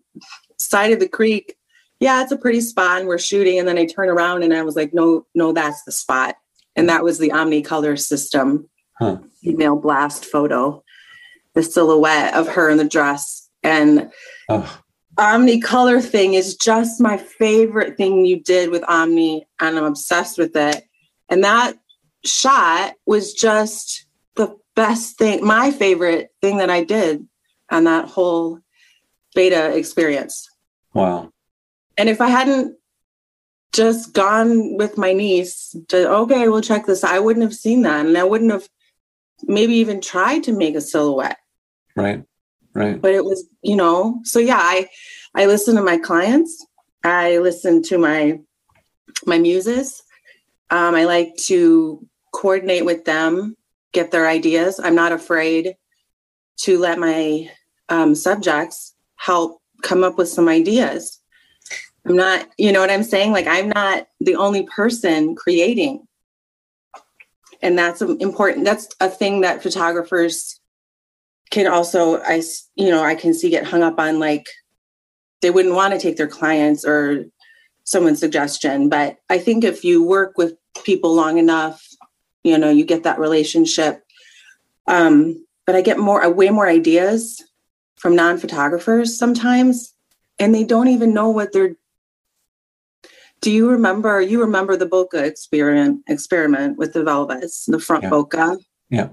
side 0.60 0.92
of 0.92 1.00
the 1.00 1.08
creek 1.08 1.56
yeah, 2.04 2.22
it's 2.22 2.34
a 2.34 2.38
pretty 2.38 2.60
spot 2.60 3.00
and 3.00 3.08
we're 3.08 3.18
shooting. 3.18 3.58
And 3.58 3.66
then 3.66 3.78
I 3.78 3.86
turn 3.86 4.10
around 4.10 4.44
and 4.44 4.54
I 4.54 4.62
was 4.64 4.76
like, 4.76 4.94
no, 4.94 5.26
no, 5.34 5.54
that's 5.54 5.84
the 5.84 5.92
spot. 5.94 6.36
And 6.76 6.90
that 6.90 7.02
was 7.02 7.18
the 7.18 7.30
Omnicolor 7.30 7.98
system 7.98 8.70
huh. 9.00 9.20
email 9.46 9.78
blast 9.78 10.26
photo, 10.26 10.84
the 11.54 11.64
silhouette 11.64 12.34
of 12.34 12.50
her 12.50 12.70
in 12.70 12.78
the 12.78 12.84
dress. 12.84 13.50
And 13.64 14.12
oh. 14.50 14.82
Omnicolor 15.18 16.04
thing 16.04 16.34
is 16.34 16.58
just 16.58 17.00
my 17.00 17.16
favorite 17.16 17.96
thing 17.96 18.26
you 18.26 18.42
did 18.42 18.70
with 18.70 18.84
Omni, 18.86 19.48
and 19.62 19.78
I'm 19.78 19.86
obsessed 19.86 20.38
with 20.38 20.58
it. 20.58 20.84
And 21.30 21.42
that 21.46 21.78
shot 22.26 22.96
was 23.06 23.34
just 23.34 24.08
the 24.36 24.58
best 24.76 25.18
thing, 25.18 25.46
my 25.46 25.72
favorite 25.72 26.32
thing 26.42 26.58
that 26.58 26.70
I 26.70 26.84
did 26.84 27.26
on 27.72 27.86
that 27.86 28.10
whole 28.10 28.60
beta 29.34 29.78
experience. 29.78 30.50
Wow. 30.94 31.33
And 31.98 32.10
if 32.10 32.22
I 32.22 32.28
hadn't 32.28 32.78
just 33.72 34.14
gone 34.14 34.78
with 34.78 34.98
my 34.98 35.14
niece 35.14 35.76
to, 35.90 36.10
okay, 36.10 36.48
we'll 36.48 36.62
check 36.62 36.86
this, 36.86 37.04
I 37.04 37.20
wouldn't 37.20 37.44
have 37.44 37.54
seen 37.54 37.82
that. 37.84 38.06
And 38.06 38.18
I 38.18 38.24
wouldn't 38.24 38.52
have 38.52 38.68
maybe 39.44 39.74
even 39.76 40.02
tried 40.02 40.44
to 40.44 40.54
make 40.54 40.76
a 40.76 40.82
silhouette. 40.82 41.38
Right. 41.96 42.24
Right. 42.74 43.00
But 43.00 43.14
it 43.14 43.24
was, 43.24 43.46
you 43.62 43.76
know, 43.76 44.20
so 44.24 44.40
yeah, 44.40 44.60
I 44.60 44.90
I 45.36 45.46
listen 45.46 45.76
to 45.76 45.84
my 45.84 45.98
clients. 45.98 46.66
I 47.04 47.38
listen 47.38 47.84
to 47.84 47.98
my 48.00 48.40
my 49.26 49.38
muses. 49.38 50.02
Um, 50.72 50.96
I 50.96 51.06
like 51.06 51.36
to 51.46 52.06
coordinate 52.34 52.86
with 52.86 53.06
them, 53.06 53.56
get 53.92 54.10
their 54.10 54.28
ideas. 54.28 54.80
I'm 54.84 54.96
not 54.96 55.12
afraid 55.12 55.76
to 56.62 56.80
let 56.80 56.98
my 56.98 57.52
um, 57.90 58.16
subjects 58.16 58.96
help 59.18 59.62
come 59.84 60.04
up 60.04 60.18
with 60.18 60.30
some 60.30 60.48
ideas. 60.48 61.20
I'm 62.06 62.16
not, 62.16 62.48
you 62.58 62.72
know 62.72 62.82
what 62.82 62.92
I'm 62.92 63.04
saying? 63.04 63.32
Like, 63.32 63.48
I'm 63.48 63.70
not 63.70 64.08
the 64.20 64.36
only 64.36 64.64
person 64.64 65.36
creating. 65.36 66.06
And 67.62 67.78
that's 67.78 68.02
important. 68.02 68.66
That's 68.66 68.90
a 69.00 69.10
thing 69.10 69.42
that 69.42 69.64
photographers 69.64 70.60
can 71.50 71.68
also, 71.68 72.20
I, 72.22 72.42
you 72.76 72.90
know, 72.90 73.04
I 73.04 73.16
can 73.16 73.34
see 73.34 73.50
get 73.50 73.66
hung 73.66 73.84
up 73.84 74.00
on 74.00 74.20
like 74.20 74.48
they 75.42 75.50
wouldn't 75.50 75.76
want 75.76 75.94
to 75.94 76.00
take 76.00 76.18
their 76.18 76.28
clients 76.28 76.84
or 76.84 77.26
someone's 77.86 78.20
suggestion. 78.20 78.90
But 78.90 79.18
I 79.30 79.38
think 79.38 79.64
if 79.64 79.86
you 79.86 80.04
work 80.04 80.38
with 80.38 80.56
people 80.84 81.14
long 81.14 81.38
enough, 81.38 81.86
you 82.44 82.58
know, 82.58 82.70
you 82.70 82.86
get 82.86 83.04
that 83.04 83.20
relationship. 83.20 84.04
Um, 84.88 85.46
but 85.66 85.76
I 85.76 85.82
get 85.82 86.00
more, 86.00 86.30
way 86.30 86.50
more 86.50 86.68
ideas 86.68 87.42
from 87.96 88.16
non 88.16 88.38
photographers 88.38 89.18
sometimes, 89.18 89.94
and 90.40 90.54
they 90.54 90.66
don't 90.66 90.90
even 90.90 91.14
know 91.14 91.30
what 91.30 91.54
they're 91.54 91.76
do 93.44 93.52
you 93.52 93.70
remember? 93.70 94.22
You 94.22 94.40
remember 94.40 94.78
the 94.78 94.88
bokeh 94.88 95.22
experiment 95.22 96.02
experiment 96.08 96.78
with 96.78 96.94
the 96.94 97.04
velvets, 97.04 97.66
the 97.66 97.78
front 97.78 98.04
yeah. 98.04 98.10
bokeh? 98.10 98.58
Yeah. 98.90 99.10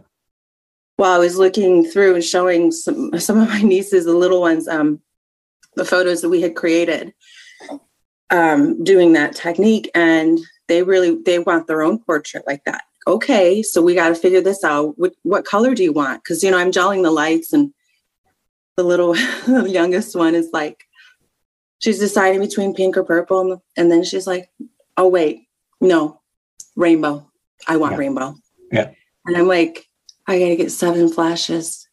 Well, 0.96 1.12
I 1.12 1.18
was 1.18 1.36
looking 1.36 1.84
through 1.84 2.14
and 2.14 2.24
showing 2.24 2.70
some 2.70 3.10
some 3.18 3.40
of 3.40 3.48
my 3.48 3.60
nieces, 3.60 4.04
the 4.04 4.14
little 4.14 4.40
ones, 4.40 4.68
um, 4.68 5.00
the 5.74 5.84
photos 5.84 6.22
that 6.22 6.28
we 6.28 6.40
had 6.40 6.54
created, 6.54 7.12
um, 8.30 8.84
doing 8.84 9.14
that 9.14 9.34
technique, 9.34 9.90
and 9.96 10.38
they 10.68 10.84
really 10.84 11.20
they 11.26 11.40
want 11.40 11.66
their 11.66 11.82
own 11.82 11.98
portrait 11.98 12.44
like 12.46 12.64
that. 12.66 12.82
Okay, 13.08 13.64
so 13.64 13.82
we 13.82 13.96
got 13.96 14.10
to 14.10 14.14
figure 14.14 14.40
this 14.40 14.62
out. 14.62 14.96
What 14.96 15.14
what 15.24 15.44
color 15.44 15.74
do 15.74 15.82
you 15.82 15.92
want? 15.92 16.22
Because 16.22 16.44
you 16.44 16.52
know 16.52 16.58
I'm 16.58 16.70
gelling 16.70 17.02
the 17.02 17.10
lights, 17.10 17.52
and 17.52 17.74
the 18.76 18.84
little 18.84 19.14
the 19.14 19.66
youngest 19.68 20.14
one 20.14 20.36
is 20.36 20.50
like 20.52 20.84
she's 21.80 21.98
deciding 21.98 22.40
between 22.40 22.74
pink 22.74 22.96
or 22.96 23.02
purple. 23.02 23.62
And 23.76 23.90
then 23.90 24.04
she's 24.04 24.26
like, 24.26 24.48
oh, 24.96 25.08
wait, 25.08 25.48
no, 25.80 26.20
rainbow. 26.76 27.28
I 27.66 27.76
want 27.76 27.92
yeah. 27.92 27.98
rainbow. 27.98 28.36
Yeah. 28.70 28.90
And 29.26 29.36
I'm 29.36 29.48
like, 29.48 29.86
I 30.26 30.38
got 30.38 30.48
to 30.48 30.56
get 30.56 30.70
seven 30.70 31.08
flashes. 31.12 31.88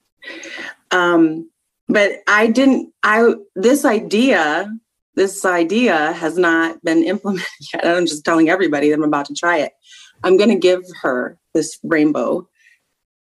Um, 0.91 1.49
but 1.89 2.21
I 2.27 2.47
didn't, 2.47 2.93
I, 3.01 3.33
this 3.55 3.85
idea, 3.85 4.71
this 5.15 5.43
idea 5.45 6.11
has 6.13 6.37
not 6.37 6.83
been 6.83 7.03
implemented 7.03 7.47
yet. 7.73 7.85
I'm 7.85 8.05
just 8.05 8.23
telling 8.23 8.49
everybody 8.49 8.89
that 8.89 8.95
I'm 8.95 9.03
about 9.03 9.25
to 9.27 9.33
try 9.33 9.57
it. 9.59 9.73
I'm 10.23 10.37
going 10.37 10.49
to 10.49 10.55
give 10.55 10.83
her 11.01 11.37
this 11.53 11.79
rainbow 11.83 12.47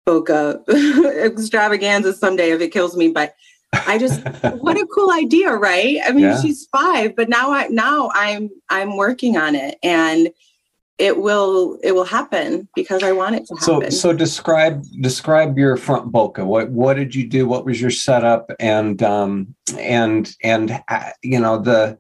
bokeh 0.07 0.67
extravaganza 1.25 2.13
someday 2.13 2.51
if 2.51 2.61
it 2.61 2.71
kills 2.71 2.95
me. 2.95 3.09
But 3.09 3.35
I 3.73 3.97
just 3.97 4.21
what 4.59 4.77
a 4.77 4.85
cool 4.93 5.11
idea, 5.11 5.53
right? 5.53 5.99
I 6.05 6.11
mean, 6.11 6.25
yeah. 6.25 6.41
she's 6.41 6.65
five, 6.67 7.15
but 7.15 7.29
now 7.29 7.51
I 7.51 7.67
now 7.67 8.11
I'm 8.13 8.49
I'm 8.69 8.97
working 8.97 9.37
on 9.37 9.55
it 9.55 9.77
and 9.83 10.29
it 10.99 11.17
will 11.17 11.79
it 11.83 11.93
will 11.93 12.05
happen 12.05 12.67
because 12.75 13.03
I 13.03 13.11
want 13.11 13.35
it 13.35 13.45
to 13.47 13.55
happen. 13.55 13.91
So 13.91 14.11
so 14.11 14.13
describe 14.13 14.85
describe 15.01 15.57
your 15.57 15.75
front 15.75 16.11
bokeh. 16.11 16.45
What 16.45 16.69
what 16.69 16.95
did 16.95 17.15
you 17.15 17.27
do? 17.27 17.47
What 17.47 17.65
was 17.65 17.81
your 17.81 17.91
setup? 17.91 18.51
And 18.59 19.01
um 19.01 19.55
and 19.77 20.33
and 20.43 20.83
uh, 20.87 21.09
you 21.23 21.39
know 21.39 21.59
the 21.59 21.97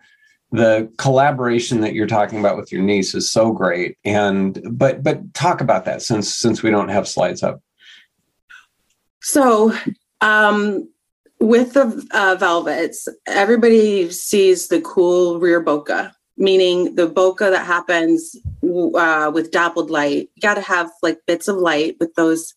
the 0.51 0.91
collaboration 0.99 1.81
that 1.81 1.95
you're 1.95 2.05
talking 2.05 2.39
about 2.39 2.55
with 2.55 2.71
your 2.71 2.83
niece 2.83 3.15
is 3.15 3.31
so 3.31 3.51
great. 3.51 3.97
And 4.05 4.61
but 4.69 5.01
but 5.01 5.33
talk 5.33 5.61
about 5.61 5.85
that 5.85 6.03
since 6.03 6.33
since 6.33 6.61
we 6.61 6.69
don't 6.69 6.89
have 6.89 7.07
slides 7.07 7.41
up. 7.41 7.61
So 9.21 9.75
um 10.21 10.87
with 11.43 11.73
the 11.73 12.07
uh, 12.11 12.37
velvets, 12.39 13.09
everybody 13.27 14.09
sees 14.09 14.69
the 14.69 14.79
cool 14.79 15.41
rear 15.41 15.61
bokeh, 15.61 16.09
meaning 16.37 16.95
the 16.95 17.05
bokeh 17.05 17.51
that 17.51 17.65
happens 17.65 18.33
uh, 18.63 19.29
with 19.33 19.51
dappled 19.51 19.91
light. 19.91 20.29
You 20.35 20.41
got 20.41 20.53
to 20.53 20.61
have 20.61 20.89
like 21.01 21.19
bits 21.27 21.49
of 21.49 21.57
light 21.57 21.97
with 21.99 22.15
those 22.15 22.53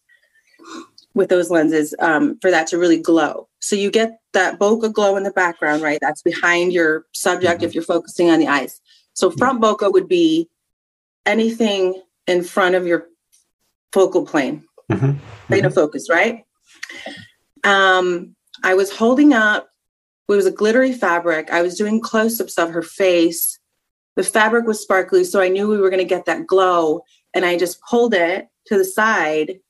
with 1.14 1.30
those 1.30 1.50
lenses 1.50 1.96
um, 1.98 2.38
for 2.40 2.52
that 2.52 2.68
to 2.68 2.78
really 2.78 3.00
glow. 3.00 3.48
So 3.58 3.74
you 3.74 3.90
get 3.90 4.20
that 4.34 4.60
bokeh 4.60 4.92
glow 4.92 5.16
in 5.16 5.24
the 5.24 5.32
background, 5.32 5.82
right? 5.82 5.98
That's 6.00 6.22
behind 6.22 6.72
your 6.72 7.06
subject 7.12 7.56
mm-hmm. 7.56 7.64
if 7.64 7.74
you're 7.74 7.82
focusing 7.82 8.30
on 8.30 8.38
the 8.38 8.46
eyes. 8.46 8.80
So 9.14 9.32
front 9.32 9.60
bokeh 9.60 9.92
would 9.92 10.06
be 10.06 10.48
anything 11.24 12.00
in 12.28 12.44
front 12.44 12.76
of 12.76 12.86
your 12.86 13.08
focal 13.92 14.24
plane, 14.24 14.62
mm-hmm. 14.92 15.18
plane 15.48 15.64
of 15.64 15.74
focus, 15.74 16.08
right? 16.08 16.44
Um, 17.64 18.35
I 18.66 18.74
was 18.74 18.90
holding 18.90 19.32
up 19.32 19.70
it 20.28 20.32
was 20.34 20.46
a 20.46 20.50
glittery 20.50 20.92
fabric. 20.92 21.50
I 21.52 21.62
was 21.62 21.76
doing 21.76 22.00
close 22.00 22.40
ups 22.40 22.58
of 22.58 22.70
her 22.70 22.82
face. 22.82 23.58
The 24.16 24.24
fabric 24.24 24.66
was 24.66 24.80
sparkly, 24.80 25.22
so 25.24 25.40
I 25.40 25.48
knew 25.48 25.68
we 25.68 25.78
were 25.78 25.90
going 25.90 26.02
to 26.02 26.08
get 26.08 26.26
that 26.26 26.46
glow. 26.46 27.02
And 27.32 27.44
I 27.44 27.56
just 27.56 27.80
pulled 27.82 28.14
it 28.14 28.48
to 28.66 28.76
the 28.76 28.84
side. 28.84 29.60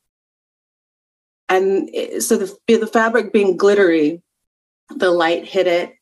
And 1.48 1.90
it, 1.92 2.22
so 2.22 2.38
the, 2.38 2.56
the 2.66 2.86
fabric 2.86 3.32
being 3.32 3.56
glittery, 3.56 4.22
the 4.88 5.10
light 5.10 5.44
hit 5.44 5.66
it 5.66 5.94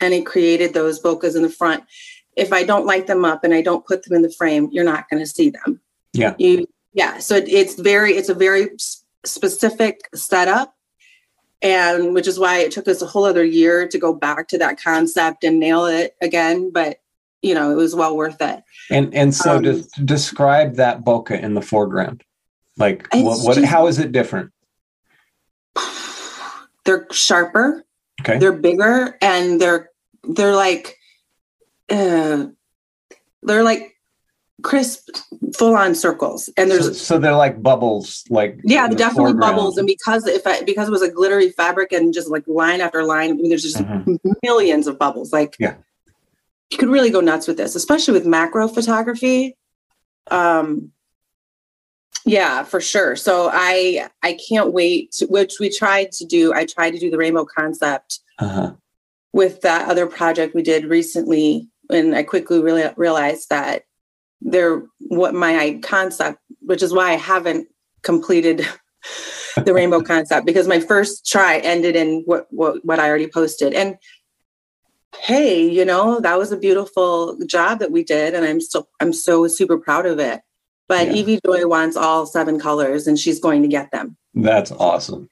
and 0.00 0.12
it 0.12 0.26
created 0.26 0.74
those 0.74 1.00
bokehs 1.00 1.36
in 1.36 1.42
the 1.42 1.48
front. 1.48 1.84
If 2.34 2.52
I 2.52 2.64
don't 2.64 2.86
light 2.86 3.06
them 3.06 3.24
up 3.24 3.44
and 3.44 3.54
I 3.54 3.62
don't 3.62 3.86
put 3.86 4.02
them 4.02 4.16
in 4.16 4.22
the 4.22 4.32
frame, 4.32 4.68
you're 4.72 4.84
not 4.84 5.08
going 5.08 5.22
to 5.22 5.28
see 5.28 5.50
them. 5.50 5.80
Yeah. 6.12 6.34
You, 6.38 6.66
yeah. 6.92 7.18
So 7.18 7.36
it, 7.36 7.48
it's 7.48 7.74
very, 7.74 8.14
it's 8.14 8.30
a 8.30 8.34
very 8.34 8.70
specific 9.24 10.08
setup 10.14 10.74
and 11.62 12.14
which 12.14 12.26
is 12.26 12.38
why 12.38 12.58
it 12.58 12.72
took 12.72 12.88
us 12.88 13.00
a 13.00 13.06
whole 13.06 13.24
other 13.24 13.44
year 13.44 13.88
to 13.88 13.98
go 13.98 14.12
back 14.12 14.48
to 14.48 14.58
that 14.58 14.82
concept 14.82 15.44
and 15.44 15.60
nail 15.60 15.86
it 15.86 16.16
again 16.20 16.70
but 16.70 16.98
you 17.40 17.54
know 17.54 17.70
it 17.70 17.74
was 17.74 17.94
well 17.94 18.16
worth 18.16 18.40
it. 18.40 18.62
And 18.90 19.14
and 19.14 19.34
so 19.34 19.56
um, 19.56 19.62
to 19.64 19.82
describe 20.04 20.76
that 20.76 21.04
bokeh 21.04 21.42
in 21.42 21.54
the 21.54 21.62
foreground 21.62 22.24
like 22.76 23.06
what, 23.12 23.44
what 23.44 23.54
just, 23.56 23.66
how 23.66 23.86
is 23.86 23.98
it 23.98 24.12
different? 24.12 24.52
They're 26.84 27.06
sharper. 27.12 27.84
Okay. 28.20 28.38
They're 28.38 28.52
bigger 28.52 29.16
and 29.20 29.60
they're 29.60 29.90
they're 30.24 30.54
like 30.54 30.96
uh, 31.90 32.46
they're 33.42 33.64
like 33.64 33.91
crisp 34.62 35.16
full 35.56 35.76
on 35.76 35.94
circles. 35.94 36.48
And 36.56 36.70
there's 36.70 36.86
so, 36.86 36.92
so, 36.92 37.18
they're 37.18 37.34
like 37.34 37.62
bubbles 37.62 38.24
like 38.30 38.60
yeah 38.64 38.88
definitely 38.88 39.32
foreground. 39.32 39.56
bubbles. 39.56 39.78
And 39.78 39.86
because 39.86 40.26
if 40.26 40.46
I, 40.46 40.62
because 40.62 40.88
it 40.88 40.92
was 40.92 41.02
a 41.02 41.10
glittery 41.10 41.50
fabric 41.50 41.92
and 41.92 42.14
just 42.14 42.30
like 42.30 42.44
line 42.46 42.80
after 42.80 43.04
line 43.04 43.30
I 43.30 43.32
mean, 43.34 43.48
there's 43.48 43.62
just 43.62 43.76
mm-hmm. 43.76 44.14
millions 44.42 44.86
of 44.86 44.98
bubbles. 44.98 45.32
Like 45.32 45.56
yeah. 45.58 45.74
you 46.70 46.78
could 46.78 46.88
really 46.88 47.10
go 47.10 47.20
nuts 47.20 47.46
with 47.46 47.56
this 47.56 47.74
especially 47.74 48.14
with 48.14 48.26
macro 48.26 48.68
photography. 48.68 49.56
Um 50.30 50.92
yeah 52.24 52.62
for 52.62 52.80
sure. 52.80 53.16
So 53.16 53.50
i 53.52 54.08
i 54.22 54.38
can't 54.48 54.72
wait 54.72 55.12
to, 55.12 55.26
which 55.26 55.54
we 55.60 55.70
tried 55.70 56.12
to 56.12 56.24
do 56.24 56.54
i 56.54 56.64
tried 56.64 56.92
to 56.92 56.98
do 56.98 57.10
the 57.10 57.18
rainbow 57.18 57.44
concept 57.44 58.20
uh-huh. 58.38 58.74
with 59.32 59.60
that 59.62 59.88
other 59.88 60.06
project 60.06 60.54
we 60.54 60.62
did 60.62 60.84
recently. 60.84 61.68
And 61.90 62.14
i 62.14 62.22
quickly 62.22 62.60
really 62.60 62.84
realized 62.96 63.48
that 63.50 63.84
there 64.44 64.82
what 64.98 65.34
my 65.34 65.78
concept 65.82 66.38
which 66.60 66.82
is 66.82 66.92
why 66.92 67.12
i 67.12 67.16
haven't 67.16 67.68
completed 68.02 68.66
the 69.64 69.74
rainbow 69.74 70.00
concept 70.12 70.46
because 70.46 70.68
my 70.68 70.80
first 70.80 71.26
try 71.26 71.58
ended 71.58 71.96
in 71.96 72.22
what, 72.24 72.46
what 72.50 72.84
what 72.84 72.98
i 72.98 73.08
already 73.08 73.28
posted. 73.28 73.74
And 73.74 73.96
hey 75.18 75.68
you 75.68 75.84
know 75.84 76.20
that 76.20 76.38
was 76.38 76.52
a 76.52 76.56
beautiful 76.56 77.36
job 77.44 77.80
that 77.80 77.92
we 77.92 78.02
did 78.02 78.32
and 78.32 78.46
i'm 78.46 78.62
still 78.62 78.88
i'm 78.98 79.12
so 79.12 79.46
super 79.46 79.78
proud 79.78 80.06
of 80.06 80.18
it. 80.18 80.40
But 80.88 81.08
yeah. 81.08 81.14
evie 81.14 81.40
joy 81.44 81.66
wants 81.66 81.96
all 81.96 82.26
seven 82.26 82.58
colors 82.58 83.06
and 83.06 83.18
she's 83.18 83.40
going 83.40 83.62
to 83.62 83.68
get 83.68 83.90
them. 83.92 84.16
That's 84.34 84.72
awesome. 84.72 85.30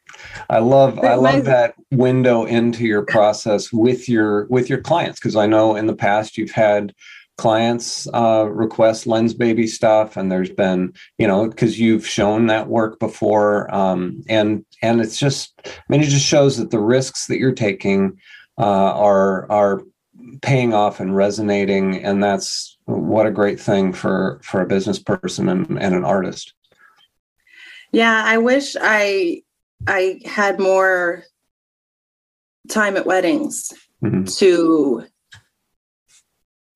I 0.48 0.58
love 0.58 0.98
i 0.98 1.14
love 1.14 1.44
that 1.46 1.74
window 1.90 2.44
into 2.44 2.84
your 2.84 3.02
process 3.02 3.72
with 3.72 4.08
your 4.08 4.46
with 4.46 4.68
your 4.68 4.80
clients 4.80 5.18
because 5.18 5.36
i 5.36 5.46
know 5.46 5.76
in 5.76 5.86
the 5.86 5.96
past 5.96 6.36
you've 6.36 6.50
had 6.50 6.94
clients 7.40 8.06
uh, 8.12 8.46
request 8.50 9.06
Lensbaby 9.06 9.66
stuff 9.66 10.18
and 10.18 10.30
there's 10.30 10.50
been 10.50 10.92
you 11.16 11.26
know 11.26 11.48
because 11.48 11.80
you've 11.80 12.06
shown 12.06 12.48
that 12.48 12.68
work 12.68 12.98
before 12.98 13.74
um, 13.74 14.22
and 14.28 14.62
and 14.82 15.00
it's 15.00 15.18
just 15.18 15.54
i 15.66 15.70
mean 15.88 16.02
it 16.02 16.08
just 16.08 16.26
shows 16.26 16.58
that 16.58 16.70
the 16.70 16.78
risks 16.78 17.28
that 17.28 17.38
you're 17.38 17.52
taking 17.52 18.18
uh, 18.58 18.92
are 18.92 19.50
are 19.50 19.80
paying 20.42 20.74
off 20.74 21.00
and 21.00 21.16
resonating 21.16 22.04
and 22.04 22.22
that's 22.22 22.76
what 22.84 23.24
a 23.24 23.30
great 23.30 23.58
thing 23.58 23.94
for 23.94 24.38
for 24.44 24.60
a 24.60 24.66
business 24.66 24.98
person 24.98 25.48
and, 25.48 25.66
and 25.80 25.94
an 25.94 26.04
artist 26.04 26.52
yeah 27.90 28.22
i 28.26 28.36
wish 28.36 28.76
i 28.82 29.40
i 29.86 30.20
had 30.26 30.60
more 30.60 31.24
time 32.68 32.98
at 32.98 33.06
weddings 33.06 33.72
mm-hmm. 34.04 34.24
to 34.24 35.06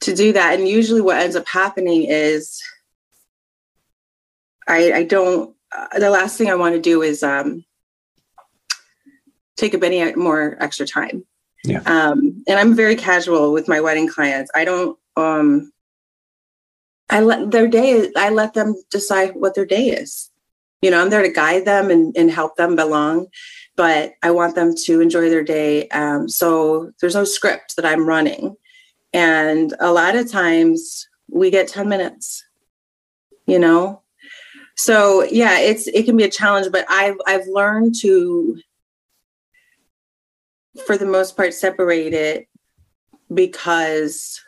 to 0.04 0.14
do 0.14 0.32
that. 0.32 0.58
And 0.58 0.68
usually 0.68 1.00
what 1.00 1.18
ends 1.18 1.36
up 1.36 1.46
happening 1.46 2.04
is 2.04 2.62
I, 4.66 4.92
I 4.92 5.02
don't, 5.04 5.54
uh, 5.76 5.98
the 5.98 6.10
last 6.10 6.38
thing 6.38 6.48
I 6.48 6.54
want 6.54 6.74
to 6.74 6.80
do 6.80 7.02
is 7.02 7.22
um, 7.22 7.64
take 9.56 9.74
up 9.74 9.82
any 9.82 10.14
more 10.14 10.56
extra 10.60 10.86
time. 10.86 11.24
Yeah. 11.64 11.82
Um, 11.86 12.42
and 12.46 12.58
I'm 12.58 12.74
very 12.74 12.96
casual 12.96 13.52
with 13.52 13.68
my 13.68 13.80
wedding 13.80 14.08
clients. 14.08 14.50
I 14.54 14.64
don't, 14.64 14.98
um, 15.16 15.72
I 17.10 17.20
let 17.20 17.50
their 17.50 17.68
day, 17.68 18.10
I 18.16 18.30
let 18.30 18.54
them 18.54 18.74
decide 18.90 19.34
what 19.34 19.54
their 19.54 19.66
day 19.66 19.88
is. 19.88 20.30
You 20.82 20.90
know, 20.90 21.00
I'm 21.00 21.10
there 21.10 21.22
to 21.22 21.30
guide 21.30 21.64
them 21.64 21.90
and, 21.90 22.14
and 22.16 22.30
help 22.30 22.56
them 22.56 22.76
belong, 22.76 23.28
but 23.76 24.12
I 24.22 24.30
want 24.32 24.54
them 24.54 24.74
to 24.84 25.00
enjoy 25.00 25.30
their 25.30 25.42
day. 25.42 25.88
Um, 25.88 26.28
so 26.28 26.92
there's 27.00 27.14
no 27.14 27.24
script 27.24 27.76
that 27.76 27.86
I'm 27.86 28.06
running. 28.06 28.56
And 29.14 29.72
a 29.78 29.92
lot 29.92 30.16
of 30.16 30.30
times 30.30 31.08
we 31.30 31.50
get 31.50 31.68
10 31.68 31.88
minutes, 31.88 32.44
you 33.46 33.58
know? 33.58 34.02
So 34.76 35.22
yeah, 35.22 35.60
it's 35.60 35.86
it 35.86 36.04
can 36.04 36.16
be 36.16 36.24
a 36.24 36.30
challenge, 36.30 36.72
but 36.72 36.84
I've 36.88 37.16
I've 37.26 37.46
learned 37.46 37.94
to 38.00 38.60
for 40.84 40.98
the 40.98 41.06
most 41.06 41.36
part 41.36 41.54
separate 41.54 42.12
it 42.12 42.48
because 43.32 44.42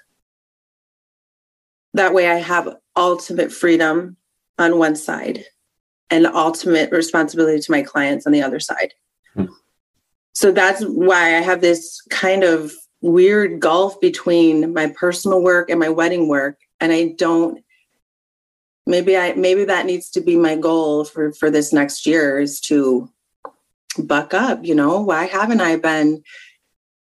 that 1.94 2.12
way 2.12 2.28
I 2.28 2.36
have 2.36 2.76
ultimate 2.96 3.52
freedom 3.52 4.16
on 4.58 4.78
one 4.78 4.96
side 4.96 5.44
and 6.10 6.26
ultimate 6.26 6.90
responsibility 6.90 7.60
to 7.60 7.70
my 7.70 7.82
clients 7.82 8.26
on 8.26 8.32
the 8.32 8.42
other 8.42 8.60
side. 8.60 8.94
Hmm. 9.34 9.46
So 10.32 10.50
that's 10.50 10.82
why 10.82 11.36
I 11.36 11.40
have 11.40 11.60
this 11.60 12.02
kind 12.10 12.42
of 12.42 12.72
weird 13.02 13.60
gulf 13.60 14.00
between 14.00 14.72
my 14.72 14.88
personal 14.88 15.42
work 15.42 15.70
and 15.70 15.78
my 15.78 15.88
wedding 15.88 16.28
work 16.28 16.58
and 16.80 16.92
i 16.92 17.14
don't 17.18 17.62
maybe 18.86 19.16
i 19.16 19.32
maybe 19.34 19.64
that 19.64 19.86
needs 19.86 20.10
to 20.10 20.20
be 20.20 20.36
my 20.36 20.56
goal 20.56 21.04
for 21.04 21.32
for 21.32 21.50
this 21.50 21.72
next 21.72 22.06
year 22.06 22.38
is 22.38 22.60
to 22.60 23.10
buck 23.98 24.34
up 24.34 24.64
you 24.64 24.74
know? 24.74 25.00
Why 25.00 25.24
haven't 25.24 25.60
i 25.60 25.76
been 25.76 26.22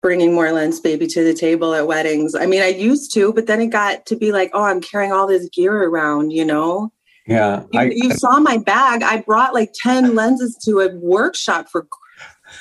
bringing 0.01 0.33
more 0.33 0.47
Lensbaby 0.47 1.07
to 1.13 1.23
the 1.23 1.35
table 1.35 1.75
at 1.75 1.87
weddings? 1.87 2.35
I 2.35 2.45
mean 2.45 2.61
i 2.61 2.67
used 2.67 3.13
to 3.13 3.33
but 3.33 3.47
then 3.47 3.61
it 3.61 3.67
got 3.67 4.05
to 4.07 4.15
be 4.15 4.31
like 4.31 4.51
oh 4.53 4.63
i'm 4.63 4.81
carrying 4.81 5.11
all 5.11 5.27
this 5.27 5.49
gear 5.49 5.83
around 5.83 6.31
you 6.31 6.45
know? 6.45 6.91
Yeah 7.27 7.63
you, 7.71 7.79
I, 7.79 7.83
you 7.93 8.11
saw 8.13 8.39
my 8.39 8.57
bag. 8.57 9.03
I 9.03 9.21
brought 9.21 9.53
like 9.53 9.73
10 9.81 10.15
lenses 10.15 10.57
to 10.65 10.79
a 10.79 10.95
workshop 10.95 11.69
for 11.69 11.87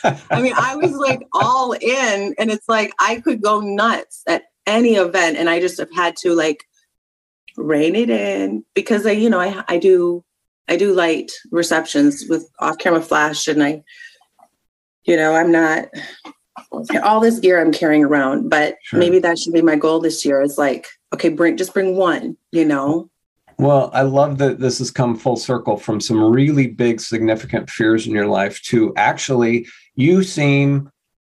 I 0.05 0.41
mean, 0.41 0.55
I 0.57 0.77
was 0.77 0.93
like 0.93 1.27
all 1.33 1.73
in, 1.73 2.35
and 2.39 2.51
it's 2.51 2.69
like 2.69 2.93
I 2.99 3.21
could 3.21 3.43
go 3.43 3.61
nuts 3.61 4.23
at 4.27 4.45
any 4.67 4.95
event, 4.95 5.37
and 5.37 5.49
I 5.49 5.61
just 5.61 5.79
have 5.79 5.93
had 5.95 6.17
to 6.17 6.35
like 6.35 6.65
rein 7.57 7.95
it 7.95 8.11
in 8.11 8.65
because 8.75 9.07
I, 9.07 9.13
you 9.13 9.31
know, 9.31 9.41
I 9.41 9.65
I 9.69 9.79
do 9.79 10.25
I 10.69 10.77
do 10.77 10.93
light 10.95 11.33
receptions 11.51 12.25
with 12.29 12.49
off 12.61 12.79
camera 12.79 13.03
flash, 13.03 13.49
and 13.49 13.63
I, 13.63 13.83
you 15.05 15.17
know, 15.17 15.35
I'm 15.35 15.53
not 15.53 15.89
all 17.03 17.21
this 17.21 17.41
gear 17.41 17.61
I'm 17.61 17.73
carrying 17.73 18.05
around, 18.05 18.49
but 18.49 18.77
sure. 18.85 18.99
maybe 18.99 19.19
that 19.21 19.39
should 19.39 19.53
be 19.53 19.63
my 19.63 19.77
goal 19.77 20.01
this 20.01 20.25
year. 20.25 20.41
Is 20.43 20.59
like, 20.59 20.87
okay, 21.13 21.29
bring 21.29 21.57
just 21.57 21.75
bring 21.75 21.97
one, 21.97 22.37
you 22.53 22.65
know. 22.65 23.11
Well, 23.61 23.91
I 23.93 24.03
love 24.03 24.39
that 24.39 24.59
this 24.59 24.79
has 24.79 24.91
come 24.91 25.15
full 25.15 25.37
circle 25.37 25.77
from 25.77 26.01
some 26.01 26.33
really 26.33 26.67
big, 26.67 26.99
significant 26.99 27.69
fears 27.69 28.07
in 28.07 28.15
your 28.15 28.27
life 28.27 28.63
to 28.63 28.95
actually 28.97 29.69
you 29.97 30.23
seem 30.23 30.91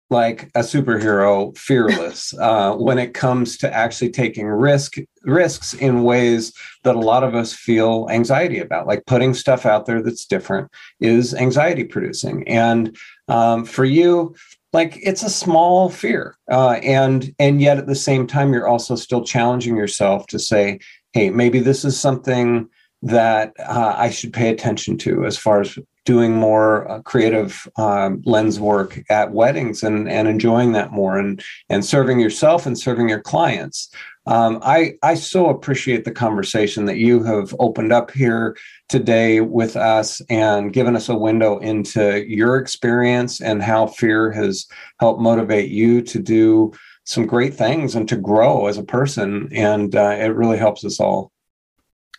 like 0.08 0.44
a 0.54 0.60
superhero, 0.60 1.54
fearless 1.54 2.32
uh, 2.40 2.72
when 2.76 2.98
it 2.98 3.12
comes 3.12 3.58
to 3.58 3.70
actually 3.70 4.08
taking 4.08 4.46
risk 4.46 4.94
risks 5.24 5.74
in 5.74 6.02
ways 6.02 6.54
that 6.84 6.96
a 6.96 6.98
lot 6.98 7.24
of 7.24 7.34
us 7.34 7.52
feel 7.52 8.08
anxiety 8.10 8.58
about. 8.58 8.86
Like 8.86 9.04
putting 9.04 9.34
stuff 9.34 9.66
out 9.66 9.84
there 9.84 10.00
that's 10.00 10.24
different 10.24 10.70
is 11.00 11.34
anxiety 11.34 11.84
producing, 11.84 12.48
and 12.48 12.96
um, 13.28 13.66
for 13.66 13.84
you, 13.84 14.34
like 14.72 14.98
it's 15.02 15.22
a 15.22 15.28
small 15.28 15.90
fear, 15.90 16.38
uh, 16.50 16.80
and 16.82 17.34
and 17.38 17.60
yet 17.60 17.76
at 17.76 17.86
the 17.86 17.94
same 17.94 18.26
time, 18.26 18.54
you're 18.54 18.66
also 18.66 18.96
still 18.96 19.22
challenging 19.24 19.76
yourself 19.76 20.26
to 20.28 20.38
say, 20.38 20.80
hey, 21.14 21.30
maybe 21.30 21.60
this 21.60 21.84
is 21.84 21.98
something 21.98 22.68
that 23.02 23.52
uh, 23.60 23.94
I 23.96 24.10
should 24.10 24.32
pay 24.32 24.50
attention 24.50 24.98
to 24.98 25.24
as 25.24 25.38
far 25.38 25.60
as 25.60 25.78
doing 26.04 26.34
more 26.34 26.90
uh, 26.90 27.00
creative 27.02 27.66
um, 27.76 28.22
lens 28.26 28.60
work 28.60 29.00
at 29.08 29.32
weddings 29.32 29.82
and, 29.82 30.08
and 30.08 30.28
enjoying 30.28 30.72
that 30.72 30.92
more 30.92 31.16
and, 31.18 31.42
and 31.70 31.84
serving 31.84 32.20
yourself 32.20 32.66
and 32.66 32.78
serving 32.78 33.08
your 33.08 33.20
clients. 33.20 33.90
Um, 34.26 34.58
I, 34.62 34.94
I 35.02 35.14
so 35.14 35.48
appreciate 35.48 36.04
the 36.04 36.10
conversation 36.10 36.86
that 36.86 36.96
you 36.96 37.22
have 37.24 37.54
opened 37.58 37.92
up 37.92 38.10
here 38.10 38.56
today 38.88 39.40
with 39.40 39.76
us 39.76 40.20
and 40.30 40.72
given 40.72 40.96
us 40.96 41.08
a 41.08 41.16
window 41.16 41.58
into 41.58 42.26
your 42.26 42.56
experience 42.56 43.40
and 43.40 43.62
how 43.62 43.86
fear 43.86 44.32
has 44.32 44.66
helped 44.98 45.20
motivate 45.20 45.70
you 45.70 46.00
to 46.02 46.18
do 46.18 46.72
some 47.04 47.26
great 47.26 47.54
things 47.54 47.94
and 47.94 48.08
to 48.08 48.16
grow 48.16 48.66
as 48.66 48.78
a 48.78 48.82
person. 48.82 49.50
And 49.52 49.94
uh, 49.94 50.16
it 50.18 50.28
really 50.28 50.58
helps 50.58 50.84
us 50.84 51.00
all. 51.00 51.30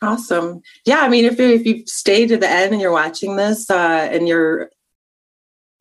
Awesome. 0.02 0.62
Yeah, 0.86 1.00
I 1.00 1.10
mean, 1.10 1.26
if 1.26 1.40
if 1.40 1.66
you 1.66 1.86
stay 1.88 2.28
to 2.28 2.38
the 2.38 2.50
end 2.50 2.74
and 2.74 2.82
you're 2.82 2.92
watching 2.92 3.38
this 3.38 3.70
uh, 3.70 4.08
and 4.12 4.28
you're 4.28 4.70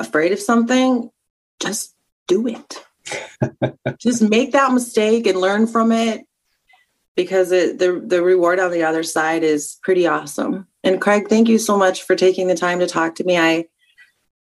afraid 0.01 0.33
of 0.33 0.39
something, 0.39 1.11
just 1.61 1.95
do 2.29 2.47
it. 2.47 2.85
just 3.99 4.23
make 4.23 4.53
that 4.53 4.73
mistake 4.73 5.27
and 5.27 5.41
learn 5.41 5.67
from 5.67 5.93
it 5.93 6.25
because 7.17 7.53
it, 7.53 7.79
the 7.79 8.03
the 8.05 8.23
reward 8.23 8.61
on 8.61 8.71
the 8.71 8.85
other 8.85 9.03
side 9.03 9.43
is 9.43 9.79
pretty 9.83 10.07
awesome. 10.07 10.67
And 10.83 11.01
Craig, 11.01 11.29
thank 11.29 11.49
you 11.49 11.59
so 11.59 11.77
much 11.77 12.05
for 12.05 12.15
taking 12.15 12.47
the 12.47 12.55
time 12.55 12.79
to 12.79 12.87
talk 12.87 13.17
to 13.17 13.25
me. 13.25 13.37
I 13.37 13.67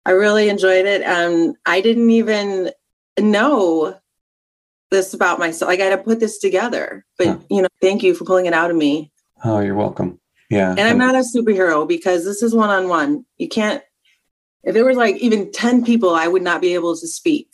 I 0.06 0.12
really 0.12 0.50
enjoyed 0.50 0.86
it. 0.86 1.02
and 1.02 1.56
I 1.66 1.82
didn't 1.82 2.12
even 2.12 2.72
know 3.20 3.98
this 4.94 5.14
about 5.14 5.40
myself. 5.40 5.70
I 5.70 5.76
had 5.76 5.90
to 5.90 5.98
put 5.98 6.22
this 6.22 6.40
together. 6.40 7.06
But 7.18 7.28
huh. 7.28 7.38
you 7.50 7.62
know, 7.64 7.68
thank 7.82 8.04
you 8.04 8.16
for 8.16 8.24
pulling 8.24 8.46
it 8.46 8.54
out 8.54 8.72
of 8.72 8.78
me. 8.78 9.12
Oh, 9.44 9.60
you're 9.60 9.76
welcome. 9.76 10.22
Yeah. 10.50 10.70
And 10.70 10.82
I'm 10.82 10.98
not 10.98 11.16
a 11.16 11.24
superhero 11.36 11.86
because 11.86 12.24
this 12.24 12.42
is 12.42 12.56
one 12.56 12.70
on 12.70 12.88
one. 12.88 13.26
You 13.38 13.50
can't 13.50 13.84
if 14.64 14.74
there 14.74 14.86
was 14.86 14.98
like 14.98 15.18
even 15.18 15.52
10 15.52 15.84
people, 15.84 16.16
I 16.16 16.28
would 16.28 16.42
not 16.42 16.62
be 16.62 16.74
able 16.74 16.96
to 16.96 17.08
speak. 17.08 17.50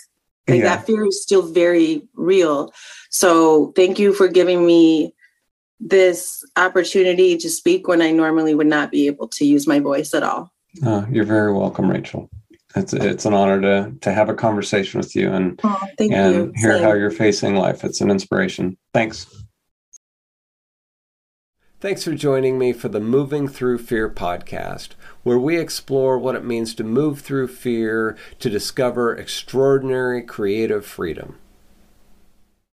Like 0.48 0.60
yeah. 0.60 0.76
that 0.76 0.86
fear 0.86 1.06
is 1.06 1.22
still 1.22 1.42
very 1.42 2.08
real. 2.16 2.72
So 3.10 3.72
thank 3.76 4.00
you 4.00 4.14
for 4.14 4.28
giving 4.28 4.66
me 4.66 5.14
this 5.80 6.44
opportunity 6.56 7.38
to 7.38 7.50
speak 7.50 7.88
when 7.88 8.02
I 8.02 8.12
normally 8.12 8.54
would 8.54 8.68
not 8.68 8.92
be 8.92 9.08
able 9.08 9.28
to 9.30 9.46
use 9.46 9.66
my 9.66 9.80
voice 9.80 10.14
at 10.14 10.24
all. 10.24 10.52
Oh, 10.84 11.06
you're 11.10 11.26
very 11.26 11.54
welcome, 11.54 11.90
Rachel. 11.90 12.30
It's 12.76 12.94
it's 12.94 13.26
an 13.26 13.34
honor 13.34 13.62
to 13.62 13.94
to 14.02 14.14
have 14.14 14.30
a 14.30 14.36
conversation 14.36 15.00
with 15.00 15.16
you 15.16 15.32
and 15.32 15.60
oh, 15.64 15.88
and 16.00 16.36
you. 16.36 16.54
hear 16.56 16.74
Same. 16.74 16.84
how 16.84 16.94
you're 16.94 17.10
facing 17.10 17.56
life. 17.56 17.84
It's 17.84 18.02
an 18.02 18.12
inspiration. 18.12 18.78
Thanks. 18.94 19.26
Thanks 21.82 22.04
for 22.04 22.14
joining 22.14 22.60
me 22.60 22.74
for 22.74 22.90
the 22.90 23.00
Moving 23.00 23.48
Through 23.48 23.78
Fear 23.78 24.10
podcast, 24.10 24.90
where 25.24 25.40
we 25.40 25.58
explore 25.58 26.20
what 26.20 26.36
it 26.36 26.44
means 26.44 26.76
to 26.76 26.84
move 26.84 27.22
through 27.22 27.48
fear 27.48 28.18
to 28.40 28.50
discover 28.50 29.16
extraordinary 29.16 30.22
creative 30.22 30.86
freedom. 30.86 31.38